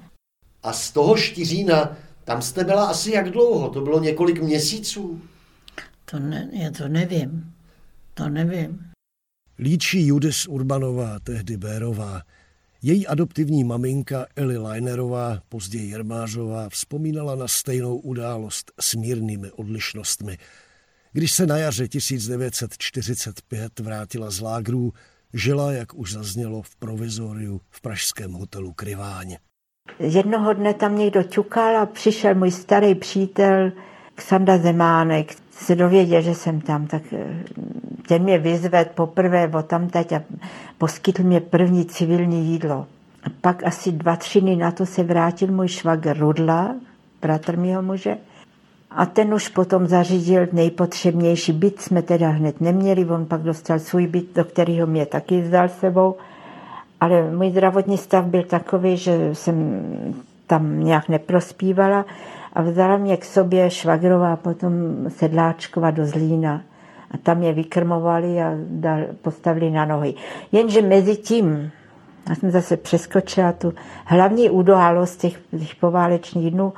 [0.63, 3.69] A z toho Štiřína, tam jste byla asi jak dlouho?
[3.69, 5.21] To bylo několik měsíců?
[6.05, 7.53] To ne, já to nevím.
[8.13, 8.91] To nevím.
[9.59, 12.21] Líčí Judis Urbanová, tehdy Bérová.
[12.87, 20.37] Její adoptivní maminka Eli Leinerová, později Jermářová, vzpomínala na stejnou událost s mírnými odlišnostmi.
[21.11, 24.93] Když se na jaře 1945 vrátila z lágrů,
[25.33, 29.35] Žila, jak už zaznělo, v provizoriu v pražském hotelu Kryváň.
[29.99, 33.71] Jednoho dne tam někdo ťukal a přišel můj starý přítel
[34.15, 35.35] Ksanda Zemánek.
[35.51, 37.43] Se dověděl, že jsem tam, tak eh,
[38.07, 40.21] ten mě vyzvedl poprvé o tamtať a
[40.77, 42.87] poskytl mě první civilní jídlo.
[43.23, 46.75] A pak asi dva, tři dny na to se vrátil můj švagr Rudla,
[47.21, 48.17] bratr mého muže,
[48.91, 54.07] a ten už potom zařídil nejpotřebnější byt, jsme teda hned neměli, on pak dostal svůj
[54.07, 56.15] byt, do kterého mě taky vzal sebou.
[57.01, 59.83] Ale můj zdravotní stav byl takový, že jsem
[60.47, 62.05] tam nějak neprospívala
[62.55, 64.73] a vzala mě k sobě švagrová, potom
[65.07, 66.61] sedláčková do Zlína.
[67.11, 68.51] A tam je vykrmovali a
[69.21, 70.13] postavili na nohy.
[70.51, 71.71] Jenže mezi tím,
[72.29, 73.73] já jsem zase přeskočila tu
[74.05, 76.73] hlavní událost těch, těch poválečných dnů,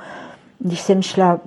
[0.58, 1.40] když jsem šla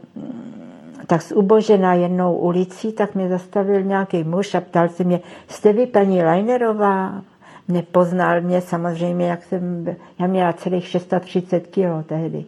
[1.07, 5.73] tak z ubožená jednou ulicí, tak mě zastavil nějaký muž a ptal se mě, jste
[5.73, 7.21] vy paní Leinerová?
[7.67, 12.45] Nepoznal mě samozřejmě, jak jsem, já měla celých 630 kilo tehdy.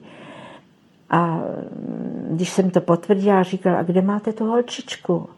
[1.13, 1.39] A
[2.30, 5.30] když jsem to potvrdila, říkal, a kde máte tu holčičku?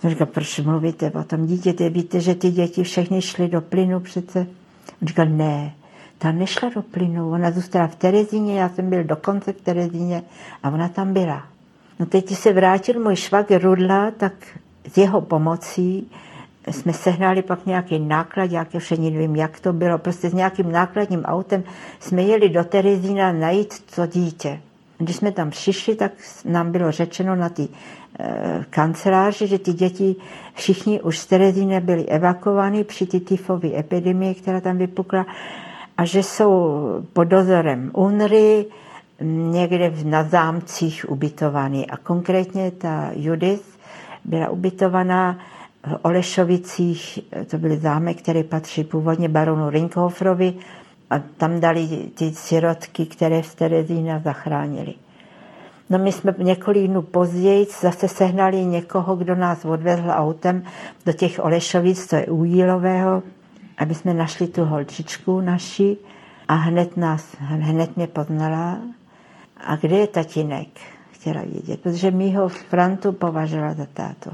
[0.00, 1.88] Jsem říkal, proč mluvíte o tom dítěte?
[1.88, 4.38] Víte, že ty děti všechny šly do plynu přece?
[5.02, 5.72] On říkal, ne,
[6.18, 10.22] ta nešla do plynu, ona zůstala v Terezíně, já jsem byl dokonce v Terezíně
[10.62, 11.42] a ona tam byla.
[12.00, 14.32] No teď se vrátil můj švagr Rudla, tak
[14.92, 16.10] s jeho pomocí
[16.70, 21.24] jsme sehnali pak nějaký náklad, jak už nevím, jak to bylo, prostě s nějakým nákladním
[21.24, 21.64] autem
[22.00, 24.60] jsme jeli do Terezína najít to dítě.
[24.98, 26.12] Když jsme tam přišli, tak
[26.44, 27.68] nám bylo řečeno na ty
[28.20, 30.16] e, kanceláři, že ty děti
[30.54, 35.26] všichni už z Terezína byli evakovány při ty tyfové epidemii, která tam vypukla
[35.96, 36.80] a že jsou
[37.12, 38.66] pod dozorem UNRY,
[39.20, 41.90] někde na zámcích ubytovaný.
[41.90, 43.78] A konkrétně ta Judith
[44.24, 45.38] byla ubytovaná
[45.86, 50.54] v Olešovicích, to byl zámek, který patří původně baronu Rinkhofrovi
[51.14, 54.94] a tam dali ty sirotky, které v Terezína zachránili.
[55.90, 60.62] No my jsme několik dnů později zase sehnali někoho, kdo nás odvezl autem
[61.06, 63.22] do těch Olešovic, to je u Jílového,
[63.78, 65.96] aby jsme našli tu holčičku naši
[66.48, 68.78] a hned nás, hned mě poznala
[69.56, 70.68] a kde je tatínek?
[71.12, 74.30] Chtěla vědět, protože mi ho Frantu považovala za tátu.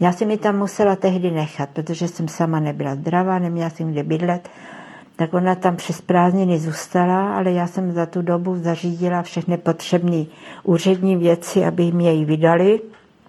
[0.00, 4.02] Já jsem mi tam musela tehdy nechat, protože jsem sama nebyla zdravá, neměla jsem kde
[4.02, 4.48] bydlet,
[5.18, 10.24] tak ona tam přes prázdniny zůstala, ale já jsem za tu dobu zařídila všechny potřebné
[10.64, 12.80] úřední věci, aby mě ji vydali.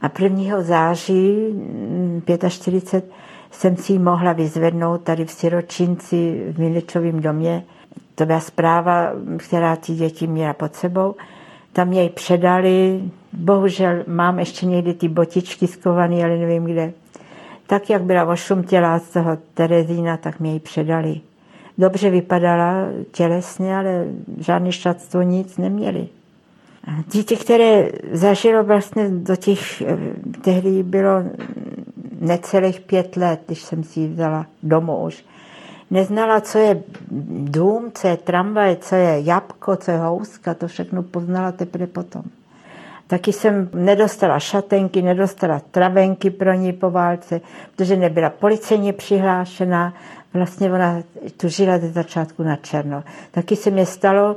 [0.01, 0.61] A 1.
[0.61, 1.35] září
[2.49, 3.11] 45 mm,
[3.51, 7.63] jsem si ji mohla vyzvednout tady v Siročinci v Miličovém domě
[8.19, 11.15] to byla zpráva, která ty děti měla pod sebou.
[11.73, 16.93] Tam jej předali, bohužel mám ještě někdy ty botičky skované, ale nevím kde.
[17.67, 21.21] Tak, jak byla ošumtělá z toho Terezína, tak mě ji předali.
[21.79, 24.05] Dobře vypadala tělesně, ale
[24.37, 26.07] žádný šatstvo, nic neměli.
[27.11, 29.97] Dítě, které zažilo vlastně do těch, eh,
[30.41, 31.23] tehdy bylo
[32.19, 35.23] necelých pět let, když jsem si ji vzala domů už
[35.91, 36.83] neznala, co je
[37.31, 42.23] dům, co je tramvaj, co je jabko, co je houska, to všechno poznala teprve potom.
[43.07, 47.41] Taky jsem nedostala šatenky, nedostala travenky pro ní po válce,
[47.75, 49.93] protože nebyla policejně přihlášená.
[50.33, 51.01] Vlastně ona
[51.37, 53.03] tu žila ze začátku na černo.
[53.31, 54.35] Taky se mi stalo,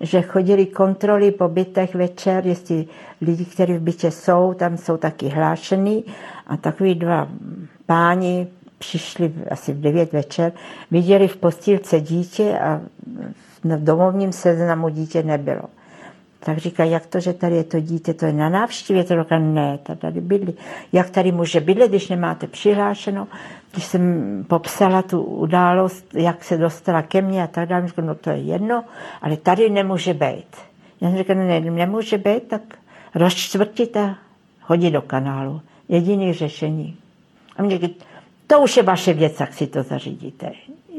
[0.00, 2.86] že chodili kontroly po bytech večer, jestli
[3.20, 6.04] lidi, kteří v bytě jsou, tam jsou taky hlášený
[6.46, 7.28] a takový dva
[7.86, 8.46] páni
[8.78, 10.52] přišli asi v 9 večer,
[10.90, 12.80] viděli v postýlce dítě a
[13.64, 15.62] v domovním seznamu dítě nebylo.
[16.40, 19.04] Tak říká, jak to, že tady je to dítě, to je na návštěvě?
[19.04, 20.54] To říká, ne, tady bydlí.
[20.92, 23.28] Jak tady může bydlet, když nemáte přihlášeno?
[23.72, 28.14] Když jsem popsala tu událost, jak se dostala ke mně a tak dále, říkám, no
[28.14, 28.84] to je jedno,
[29.22, 30.56] ale tady nemůže být.
[31.00, 32.62] Já jsem říkal, no ne, nemůže být, tak
[33.14, 34.16] rozčtvrtit a
[34.62, 35.60] hodit do kanálu.
[35.88, 36.96] Jediný řešení.
[37.56, 38.04] A mě říká,
[38.46, 40.52] to už je vaše věc, jak si to zařídíte.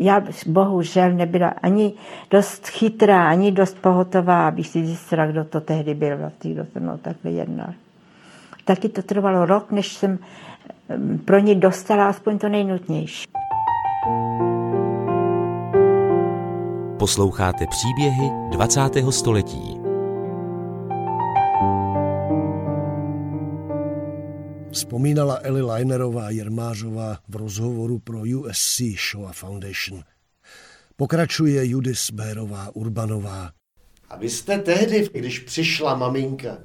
[0.03, 1.93] Já bohužel nebyla ani
[2.31, 6.79] dost chytrá, ani dost pohotová, abych si zjistila, kdo to tehdy byl, vlastně, kdo se
[6.79, 7.73] mnou takhle jednal.
[8.65, 10.19] Taky to trvalo rok, než jsem
[11.25, 13.25] pro ní dostala aspoň to nejnutnější.
[16.99, 18.79] Posloucháte příběhy 20.
[19.09, 19.80] století.
[24.71, 28.81] Vzpomínala Eli Leinerová Jermářová v rozhovoru pro USC
[29.11, 30.03] Shoah Foundation.
[30.95, 33.51] Pokračuje Judis Bérová Urbanová.
[34.09, 36.57] A vy jste tehdy, když přišla maminka,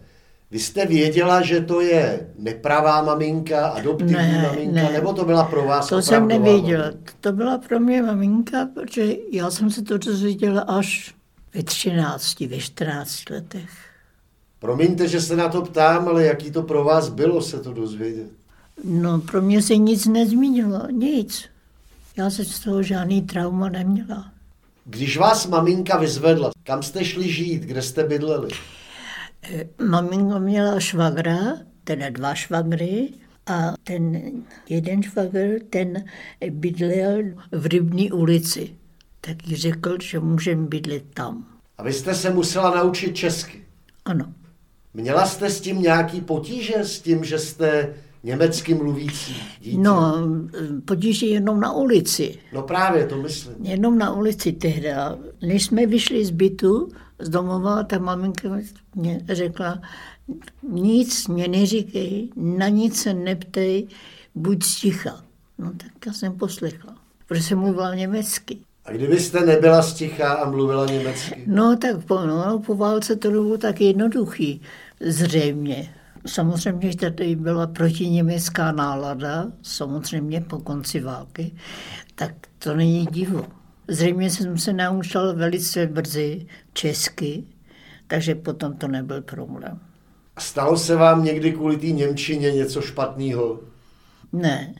[0.50, 4.92] vy jste věděla, že to je nepravá maminka, adoptivní ne, maminka, ne.
[4.92, 6.84] nebo to byla pro vás To jsem nevěděla.
[6.84, 7.12] Maminka?
[7.20, 11.14] To byla pro mě maminka, protože já jsem se to dozvěděla až
[11.54, 13.85] ve 13, ve 14 letech.
[14.58, 18.30] Promiňte, že se na to ptám, ale jaký to pro vás bylo se to dozvědět?
[18.84, 21.44] No, pro mě se nic nezmínilo, nic.
[22.16, 24.32] Já se z toho žádný trauma neměla.
[24.84, 28.48] Když vás maminka vyzvedla, kam jste šli žít, kde jste bydleli?
[29.42, 31.38] Eh, maminka měla švagra,
[31.84, 33.08] teda dva švagry,
[33.46, 34.22] a ten
[34.68, 36.04] jeden švagr, ten
[36.50, 38.76] bydlel v Rybní ulici.
[39.20, 41.46] Tak jí řekl, že můžeme bydlet tam.
[41.78, 43.64] A vy jste se musela naučit česky?
[44.04, 44.32] Ano.
[44.96, 49.78] Měla jste s tím nějaký potíže, s tím, že jste německy mluvící dítě?
[49.78, 50.14] No,
[50.84, 52.38] potíže jenom na ulici.
[52.52, 53.54] No právě, to myslím.
[53.62, 54.88] Jenom na ulici tehdy.
[55.42, 56.88] Než jsme vyšli z bytu,
[57.18, 58.48] z domova, ta maminka
[58.94, 59.82] mě řekla,
[60.62, 63.86] nic mě neříkej, na nic se neptej,
[64.34, 65.24] buď sticha.
[65.58, 66.96] No tak já jsem poslechla,
[67.28, 68.58] protože jsem mluvila německy.
[68.84, 71.42] A kdybyste nebyla sticha a mluvila německy?
[71.46, 74.60] No tak po, no, po válce to bylo tak jednoduchý,
[75.00, 75.94] zřejmě.
[76.26, 81.54] Samozřejmě, že tady byla protiněmecká nálada, samozřejmě po konci války,
[82.14, 83.44] tak to není divu.
[83.88, 87.44] Zřejmě jsem se naučila velice brzy česky,
[88.06, 89.80] takže potom to nebyl problém.
[90.38, 93.60] Stalo se vám někdy kvůli té Němčině něco špatného?
[94.32, 94.74] Ne.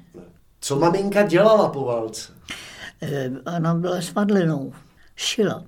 [0.61, 2.33] Co maminka dělala po válce?
[3.03, 4.73] E, ona byla s Madlinou.
[5.17, 5.65] Šila.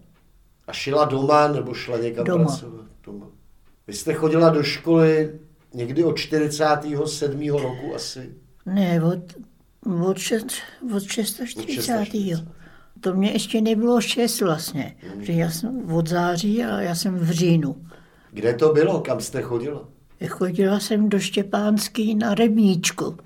[0.66, 2.44] A šila doma nebo šla někam doma.
[2.44, 2.86] pracovat?
[3.04, 3.26] Doma.
[3.88, 5.40] Vy jste chodila do školy
[5.74, 7.48] někdy od 47.
[7.48, 8.34] roku asi?
[8.66, 9.18] Ne, od,
[10.06, 10.46] od, šest,
[10.96, 12.44] od 640.
[13.00, 15.24] To mě ještě nebylo šest vlastně, hmm.
[15.24, 17.86] že já jsem od září a já jsem v říjnu.
[18.32, 19.00] Kde to bylo?
[19.00, 19.88] Kam jste chodila?
[20.28, 23.16] Chodila jsem do Štěpánský na Rebníčku.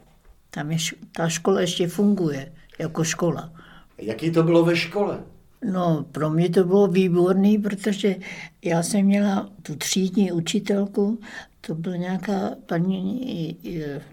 [0.51, 0.79] Tam je,
[1.17, 3.53] ta škola ještě funguje jako škola.
[3.99, 5.23] Jaký to bylo ve škole?
[5.65, 8.17] No, pro mě to bylo výborný, protože
[8.65, 11.19] já jsem měla tu třídní učitelku,
[11.61, 13.57] to byla nějaká paní,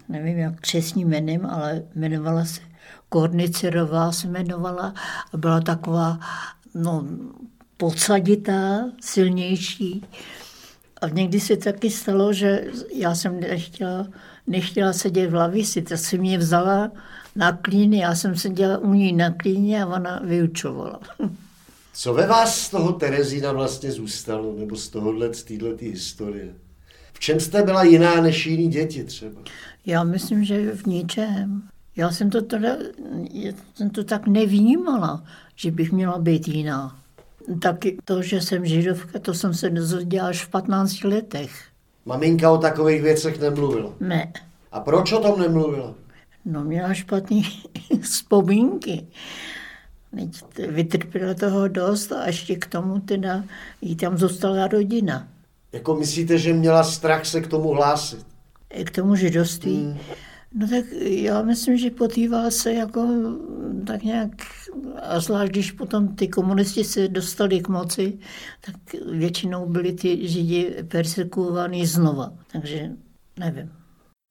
[0.08, 2.60] nevím jak přesně jménem, ale jmenovala se
[3.10, 4.94] Kornicerová se jmenovala
[5.32, 6.18] a byla taková,
[6.74, 7.04] no,
[7.76, 10.04] podsaditá, silnější.
[11.00, 14.06] A někdy se taky stalo, že já jsem nechtěla,
[14.46, 16.90] nechtěla sedět v lavici, tak si mě vzala
[17.36, 21.00] na klíny, já jsem seděla u ní na klíně a ona vyučovala.
[21.92, 26.54] Co ve vás z toho Terezína vlastně zůstalo, nebo z tohohle, z této historie?
[27.12, 29.40] V čem jste byla jiná než jiný děti třeba?
[29.86, 31.62] Já myslím, že v ničem.
[31.96, 32.68] Já jsem to, teda,
[33.32, 35.24] já jsem to tak nevnímala,
[35.56, 36.96] že bych měla být jiná.
[37.62, 41.50] Taky to, že jsem židovka, to jsem se dozvěděla až v 15 letech.
[42.06, 43.92] Maminka o takových věcech nemluvila?
[44.00, 44.32] Ne.
[44.72, 45.94] A proč o tom nemluvila?
[46.44, 47.42] No měla špatný
[48.00, 49.06] vzpomínky.
[50.68, 53.44] Vytrpěla toho dost a ještě k tomu teda
[53.80, 55.28] jí tam zůstala rodina.
[55.72, 58.26] Jako myslíte, že měla strach se k tomu hlásit?
[58.84, 59.76] K tomu židovství?
[59.76, 59.98] Hmm.
[60.54, 63.08] No tak já myslím, že potýval se jako
[63.86, 64.30] tak nějak,
[65.02, 68.18] a zvlášť když potom ty komunisti se dostali k moci,
[68.60, 68.74] tak
[69.12, 72.32] většinou byli ty židi persekuovaní znova.
[72.52, 72.90] Takže
[73.38, 73.79] nevím.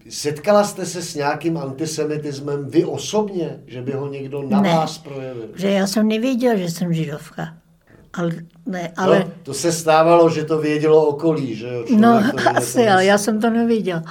[0.10, 4.98] Setkala jste se s nějakým antisemitismem vy osobně, že by ho někdo na ne, vás
[4.98, 5.50] projevil?
[5.56, 7.54] že já jsem nevěděla, že jsem židovka.
[8.14, 8.32] Ale,
[8.66, 9.20] ne, ale...
[9.20, 11.86] No, to se stávalo, že to vědělo okolí, že jo?
[11.98, 12.24] no,
[12.56, 14.04] asi, ale já jsem to nevěděla.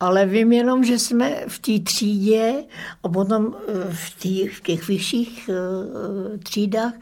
[0.00, 2.64] Ale vím jenom, že jsme v té třídě
[3.02, 3.56] a potom
[3.90, 6.92] v, tý, v těch vyšších uh, třídách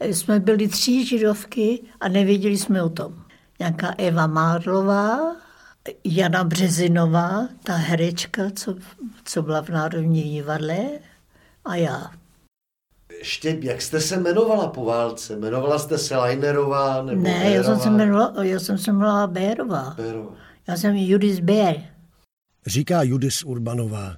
[0.00, 3.14] jsme byli tři židovky a nevěděli jsme o tom.
[3.58, 5.36] Nějaká Eva Mádlová,
[6.04, 8.74] Jana Březinová, ta herečka, co,
[9.24, 10.78] co byla v Národním divadle,
[11.64, 12.10] a já.
[13.18, 15.32] Ještě, jak jste se jmenovala po válce?
[15.32, 19.94] Jmenovala jste se Leinerová nebo Ne, já jsem se jmenovala, já jsem se jmenovala Bérová.
[19.96, 20.32] Bérová.
[20.68, 21.76] Já jsem Judis Bér.
[22.66, 24.16] Říká Judis Urbanová.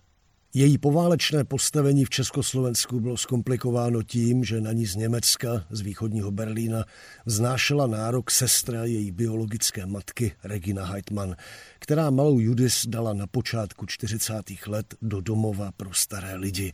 [0.55, 6.31] Její poválečné postavení v Československu bylo zkomplikováno tím, že na ní z Německa, z východního
[6.31, 6.85] Berlína,
[7.27, 11.37] vznášela nárok sestra její biologické matky Regina Heitmann,
[11.79, 14.35] která malou Judis dala na počátku 40.
[14.67, 16.73] let do domova pro staré lidi.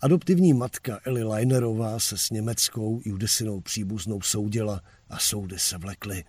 [0.00, 4.80] Adoptivní matka Eli Leinerová se s německou Judisinou příbuznou soudila
[5.10, 6.24] a soudy se vlekly.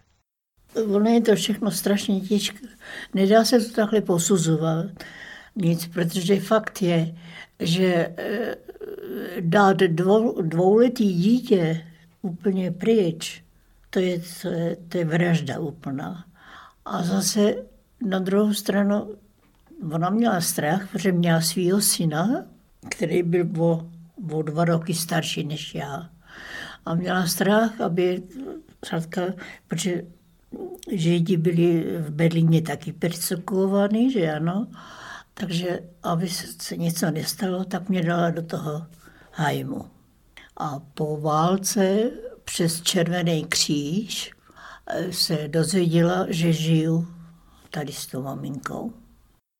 [0.76, 2.68] Ono je to všechno strašně těžké.
[3.14, 4.86] Nedá se to takhle posuzovat
[5.62, 7.16] nic, protože fakt je,
[7.60, 8.56] že eh,
[9.40, 11.86] dát dvou, dvouletý dítě
[12.22, 13.44] úplně pryč,
[13.90, 16.26] to je, to je, to je vražda úplná.
[16.86, 17.56] A zase
[18.06, 19.16] na druhou stranu,
[19.94, 22.46] ona měla strach, protože měla svého syna,
[22.90, 23.90] který byl o,
[24.32, 26.10] o dva roky starší než já.
[26.86, 28.24] A měla strach, aby
[28.90, 29.22] řádka,
[29.68, 30.04] protože
[30.92, 34.68] Židi byli v Berlíně taky persekuovaní, že ano,
[35.40, 38.86] takže aby se něco nestalo, tak mě dala do toho
[39.32, 39.86] hajmu.
[40.58, 42.12] A po válce
[42.44, 44.32] přes Červený kříž
[44.88, 47.08] eh, se dozvěděla, že žiju
[47.72, 48.94] tady s tou maminkou.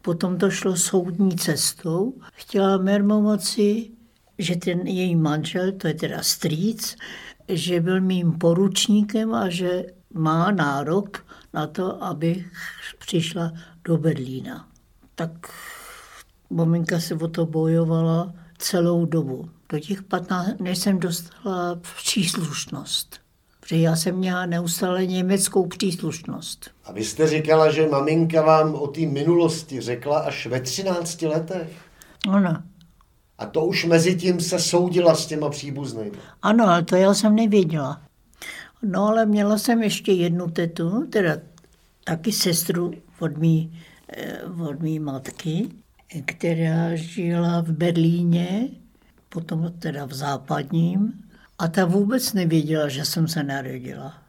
[0.04, 2.14] Potom to šlo soudní cestou.
[2.34, 3.92] Chtěla mermomoci,
[4.38, 6.96] že ten její manžel, to je teda strýc,
[7.48, 12.46] že byl mým poručníkem a že má nárok na to, aby
[13.00, 13.52] přišla
[13.84, 14.69] do Berlína.
[15.20, 15.52] Tak
[16.50, 19.50] maminka se o to bojovala celou dobu.
[19.70, 23.20] Do těch 15, než jsem dostala příslušnost.
[23.60, 26.72] Protože já jsem měla neustále německou příslušnost.
[26.86, 31.70] A vy jste říkala, že maminka vám o té minulosti řekla až ve 13 letech?
[32.30, 32.64] Ano.
[33.38, 36.18] A to už mezi tím se soudila s těma příbuznými.
[36.42, 38.02] Ano, ale to já jsem nevěděla.
[38.84, 41.38] No ale měla jsem ještě jednu tetu, teda
[42.04, 43.80] taky sestru od mý,
[44.70, 45.70] od mý matky,
[46.26, 48.70] která žila v Berlíně,
[49.30, 51.14] potom teda v západním,
[51.60, 54.24] a ta vůbec nevěděla, že jsem se narodila.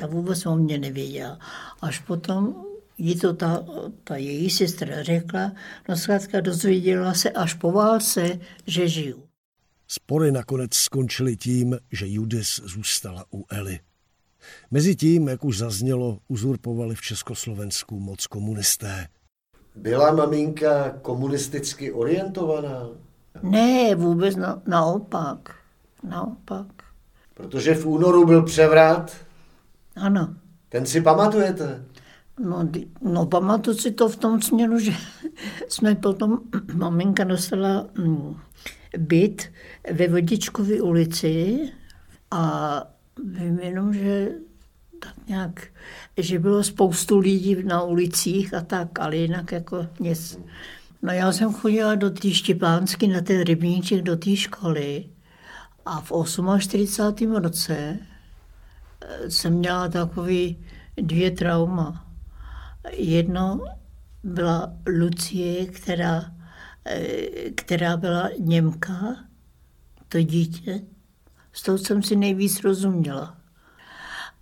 [0.00, 1.38] Ta vůbec o mě nevěděla.
[1.82, 2.64] Až potom
[2.98, 3.66] jí to ta,
[4.04, 5.52] ta její sestra řekla,
[5.88, 9.22] no zkrátka dozvěděla se až po válce, že žiju.
[9.88, 13.80] Spory nakonec skončily tím, že Judis zůstala u Eli.
[14.70, 19.08] Mezitím, jak už zaznělo, uzurpovali v Československu moc komunisté.
[19.76, 22.88] Byla maminka komunisticky orientovaná?
[23.42, 25.54] Ne, vůbec na, naopak.
[26.02, 26.66] Naopak.
[27.34, 29.16] Protože v únoru byl převrat?
[29.96, 30.34] Ano.
[30.68, 31.84] Ten si pamatujete?
[32.40, 32.68] No,
[33.00, 34.92] no pamatuju si to v tom směru, že
[35.68, 36.40] jsme potom,
[36.74, 38.36] maminka dostala mm,
[38.98, 39.52] byt
[39.92, 41.58] ve Vodičkové ulici
[42.30, 42.82] a
[43.24, 44.28] vím jenom, že
[44.98, 45.66] tak nějak,
[46.16, 50.38] že bylo spoustu lidí na ulicích a tak, ale jinak jako nic.
[51.02, 55.04] No já jsem chodila do té Štěpánsky na ten rybníček do té školy
[55.86, 56.12] a v
[56.58, 57.36] 48.
[57.36, 57.98] roce
[59.00, 60.64] eh, jsem měla takový
[60.96, 62.06] dvě trauma.
[62.92, 63.60] Jedno
[64.22, 66.32] byla Lucie, která,
[66.84, 69.16] eh, která byla Němka,
[70.08, 70.80] to dítě.
[71.56, 73.36] S tou jsem si nejvíc rozuměla.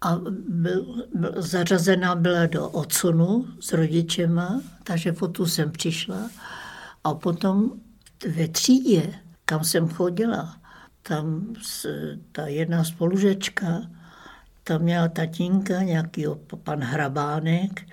[0.01, 0.17] A
[0.49, 6.31] byl, byl, zařazená byla do odsunu s rodičema, takže po tu jsem přišla.
[7.05, 7.71] A potom
[8.37, 10.57] ve třídě, kam jsem chodila,
[11.03, 11.55] tam
[12.33, 13.83] ta jedna spolužečka,
[14.65, 16.27] tam měla tatínka, nějaký
[16.65, 17.87] pan Hrabánek,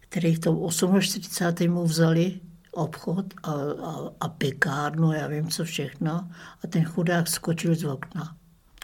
[0.00, 0.70] který v tom
[1.00, 1.72] 48.
[1.72, 6.28] mu vzali obchod a, a, a pekárnu, já vím co všechno.
[6.64, 8.36] A ten chudák skočil z okna.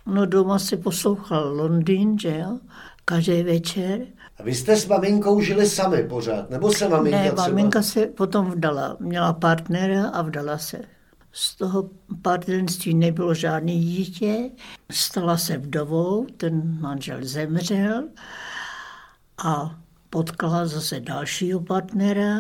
[0.07, 2.59] No doma si poslouchal Londýn, že jo,
[3.05, 4.01] každý večer.
[4.39, 7.43] A vy jste s maminkou žili sami pořád, nebo se maminka Ne, třeba...
[7.43, 8.97] maminka se potom vdala.
[9.01, 10.81] Měla partnera a vdala se.
[11.33, 11.91] Z toho
[12.23, 14.51] partnerství nebylo žádný dítě.
[14.93, 18.05] Stala se vdovou, ten manžel zemřel
[19.45, 19.79] a
[20.11, 22.39] potkala zase dalšího partnera,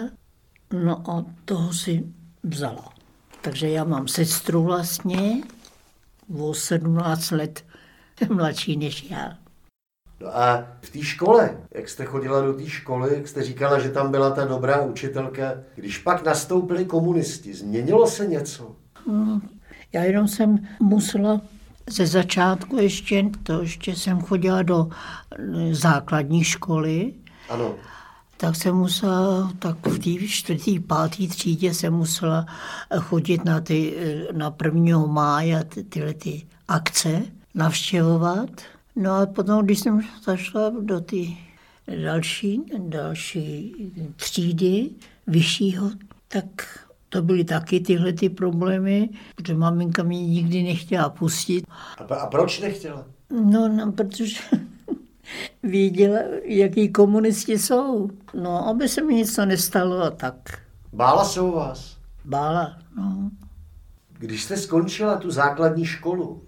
[0.84, 2.04] no a toho si
[2.42, 2.92] vzala.
[3.42, 5.42] Takže já mám sestru vlastně,
[6.38, 7.64] o 17 let
[8.34, 9.38] mladší než já.
[10.20, 13.90] No a v té škole, jak jste chodila do té školy, jak jste říkala, že
[13.90, 18.76] tam byla ta dobrá učitelka, když pak nastoupili komunisti, změnilo se něco?
[19.06, 19.40] No,
[19.92, 21.40] já jenom jsem musela
[21.90, 24.88] ze začátku ještě, to ještě jsem chodila do
[25.72, 27.12] základní školy,
[27.48, 27.74] Ano.
[28.44, 32.46] Tak jsem musela, tak v té čtvrtý, pátý třídě jsem musela
[32.98, 33.94] chodit na, ty,
[34.32, 35.06] na 1.
[35.06, 37.22] máje ty, tyhle ty akce,
[37.54, 38.50] navštěvovat.
[38.96, 41.16] No a potom, když jsem zašla do té
[42.02, 43.74] další, další
[44.16, 44.90] třídy
[45.26, 45.90] vyššího,
[46.28, 46.44] tak
[47.08, 51.66] to byly taky tyhle ty problémy, protože maminka mě nikdy nechtěla pustit.
[52.10, 53.06] A, a proč nechtěla?
[53.30, 54.36] No, no protože
[55.62, 58.10] věděla, jaký komunisti jsou.
[58.34, 60.34] No, aby se mi něco nestalo a tak.
[60.92, 61.96] Bála se o vás?
[62.24, 63.30] Bála, no.
[64.18, 66.42] Když jste skončila tu základní školu,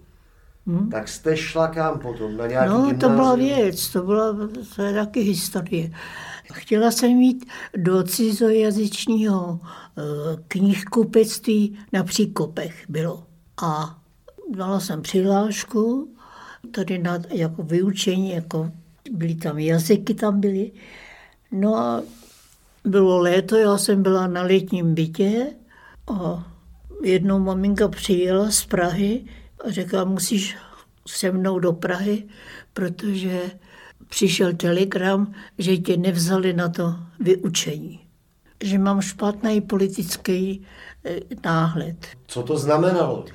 [0.67, 0.89] hmm?
[0.89, 2.37] tak jste šla kam potom?
[2.37, 3.15] Na nějaký No, to gymnázium?
[3.15, 4.35] byla věc, to, byla,
[4.75, 5.91] to je taky historie.
[6.53, 7.45] Chtěla jsem mít
[7.77, 10.01] do cizojazyčního eh,
[10.47, 13.23] knihkupectví na Příkopech bylo.
[13.63, 13.99] A
[14.55, 16.13] dala jsem přihlášku
[16.71, 18.71] tady na, jako vyučení, jako
[19.11, 20.71] byly tam jazyky, tam byly.
[21.51, 22.03] No a
[22.85, 25.47] bylo léto, já jsem byla na letním bytě
[26.07, 26.47] a
[27.03, 29.25] jednou maminka přijela z Prahy
[29.65, 30.57] a řekla, musíš
[31.07, 32.23] se mnou do Prahy,
[32.73, 33.51] protože
[34.09, 37.99] přišel telegram, že tě nevzali na to vyučení.
[38.63, 40.65] Že mám špatný politický
[41.05, 42.07] eh, náhled.
[42.27, 43.25] Co to znamenalo?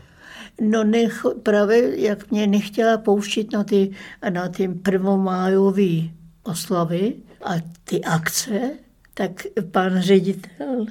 [0.60, 3.90] No nech, právě jak mě nechtěla pouštět na ty,
[4.30, 6.08] na ty prvomájové
[6.42, 7.52] oslavy a
[7.84, 8.70] ty akce,
[9.14, 9.30] tak
[9.70, 10.86] pan ředitel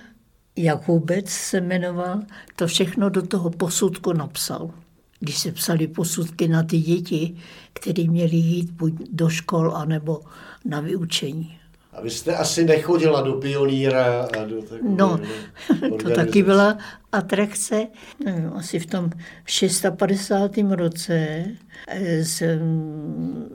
[0.56, 2.22] Jakubec se jmenoval,
[2.56, 4.72] to všechno do toho posudku napsal.
[5.20, 7.36] když se psali posudky na ty děti,
[7.74, 10.22] které měly jít buď do škol, anebo
[10.66, 11.61] na vyučení.
[11.94, 15.20] A vy jste asi nechodila do pioníra a do takové No,
[16.04, 16.78] to taky byla
[17.12, 17.88] atrakce.
[18.26, 19.10] Nevím, asi v tom
[19.46, 20.52] 650.
[20.70, 21.46] roce
[21.88, 22.60] eh, se,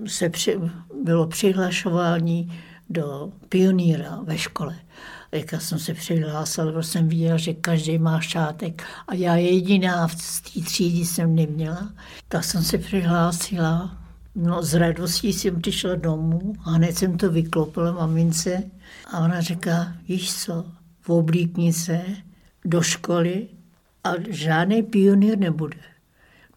[0.07, 0.59] se při,
[1.05, 4.77] bylo přihlašování do pioníra ve škole.
[5.33, 10.09] Jak já jsem se přihlásil, protože jsem viděla, že každý má šátek a já jediná
[10.09, 11.89] v té třídě jsem neměla,
[12.29, 14.06] tak jsem se přihlásila
[14.39, 18.63] No z radostí jsem přišla domů a hned jsem to vyklopila mamince
[19.13, 20.65] a ona říká, víš co,
[21.07, 22.01] oblíkni se
[22.65, 23.49] do školy
[24.05, 25.79] a žádný pionýr nebude.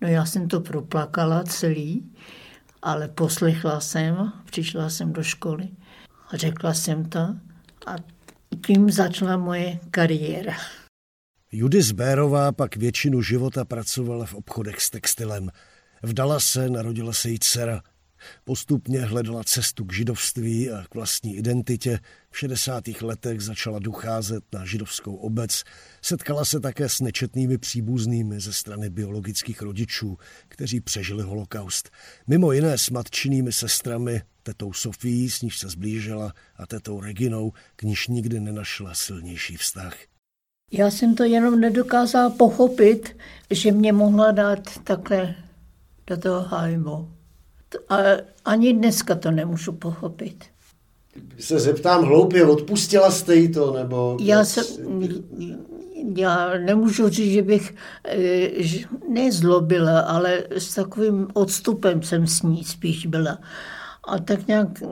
[0.02, 2.12] No já jsem to proplakala celý,
[2.82, 5.70] ale poslechla jsem, přišla jsem do školy
[6.30, 7.20] a řekla jsem to
[7.86, 7.96] a
[8.68, 10.54] tím začala moje kariéra.
[11.52, 15.50] Judis Bérová pak většinu života pracovala v obchodech s textilem.
[16.04, 17.82] Vdala se, narodila se jí dcera.
[18.44, 22.00] Postupně hledala cestu k židovství a k vlastní identitě.
[22.32, 22.84] V 60.
[23.02, 25.64] letech začala docházet na židovskou obec.
[26.02, 31.90] Setkala se také s nečetnými příbuznými ze strany biologických rodičů, kteří přežili holokaust.
[32.28, 37.84] Mimo jiné s matčinými sestrami, tetou Sofií, s níž se zblížila, a tetou Reginou, k
[37.84, 39.98] níž nikdy nenašla silnější vztah.
[40.72, 43.18] Já jsem to jenom nedokázala pochopit,
[43.52, 45.36] že mě mohla dát takhle
[46.10, 47.10] do toho hájmu.
[47.90, 47.98] A
[48.46, 50.44] ani dneska to nemůžu pochopit.
[51.40, 54.18] Se zeptám hloupě, odpustila jste jí to, nebo...
[54.22, 54.66] Já jsem,
[56.16, 58.50] já nemůžu říct, že bych eh,
[59.10, 63.40] nezlobila, ale s takovým odstupem jsem s ní spíš byla.
[64.04, 64.84] A tak nějak,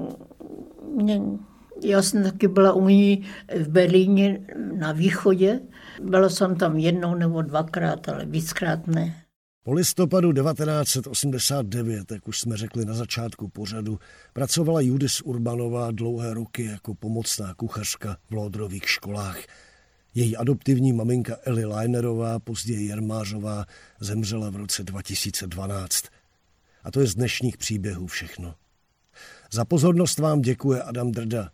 [1.84, 3.26] já jsem taky byla u ní
[3.59, 4.41] v Berlíně
[4.74, 5.59] na východě.
[6.03, 9.26] Byla jsem tam jednou nebo dvakrát, ale víckrát ne.
[9.68, 13.99] Po listopadu 1989, jak už jsme řekli na začátku pořadu,
[14.34, 19.39] pracovala Judis Urbanová dlouhé roky jako pomocná kuchařka v lodrových školách.
[20.15, 23.65] Její adoptivní maminka Eli Leinerová, později Jermářová,
[23.99, 26.03] zemřela v roce 2012.
[26.84, 28.55] A to je z dnešních příběhů všechno.
[29.51, 31.49] Za pozornost vám děkuje Adam Drda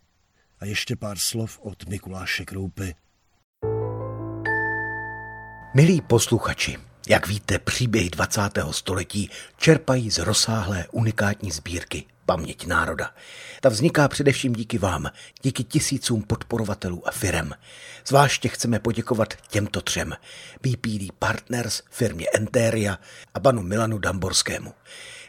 [0.59, 2.95] a ještě pár slov od Mikuláše Kroupy.
[5.75, 6.77] Milí posluchači,
[7.07, 8.41] jak víte, příběhy 20.
[8.71, 13.11] století čerpají z rozsáhlé unikátní sbírky Paměť národa.
[13.61, 17.53] Ta vzniká především díky vám, díky tisícům podporovatelů a firem.
[18.07, 20.13] Zvláště chceme poděkovat těmto třem.
[20.61, 22.97] BPD Partners, firmě Enteria
[23.33, 24.73] a panu Milanu Damborskému.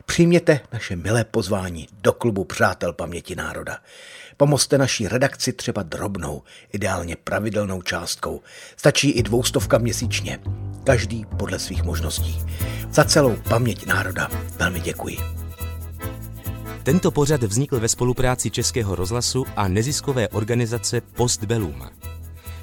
[0.07, 3.79] Přijměte naše milé pozvání do klubu Přátel paměti národa.
[4.37, 8.41] Pomozte naší redakci třeba drobnou, ideálně pravidelnou částkou.
[8.77, 10.39] Stačí i dvoustovka měsíčně.
[10.85, 12.43] Každý podle svých možností.
[12.91, 14.29] Za celou paměť národa
[14.59, 15.19] velmi děkuji.
[16.83, 21.89] Tento pořad vznikl ve spolupráci Českého rozhlasu a neziskové organizace Postbellum.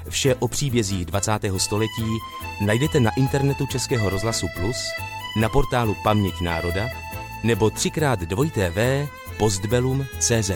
[0.08, 1.32] Vše o příbězích 20.
[1.56, 2.18] století
[2.66, 4.76] najdete na internetu Českého rozhlasu Plus,
[5.40, 6.88] na portálu Paměť národa
[7.44, 9.08] nebo třikrát dvojité v
[9.38, 10.50] postbellum.cz.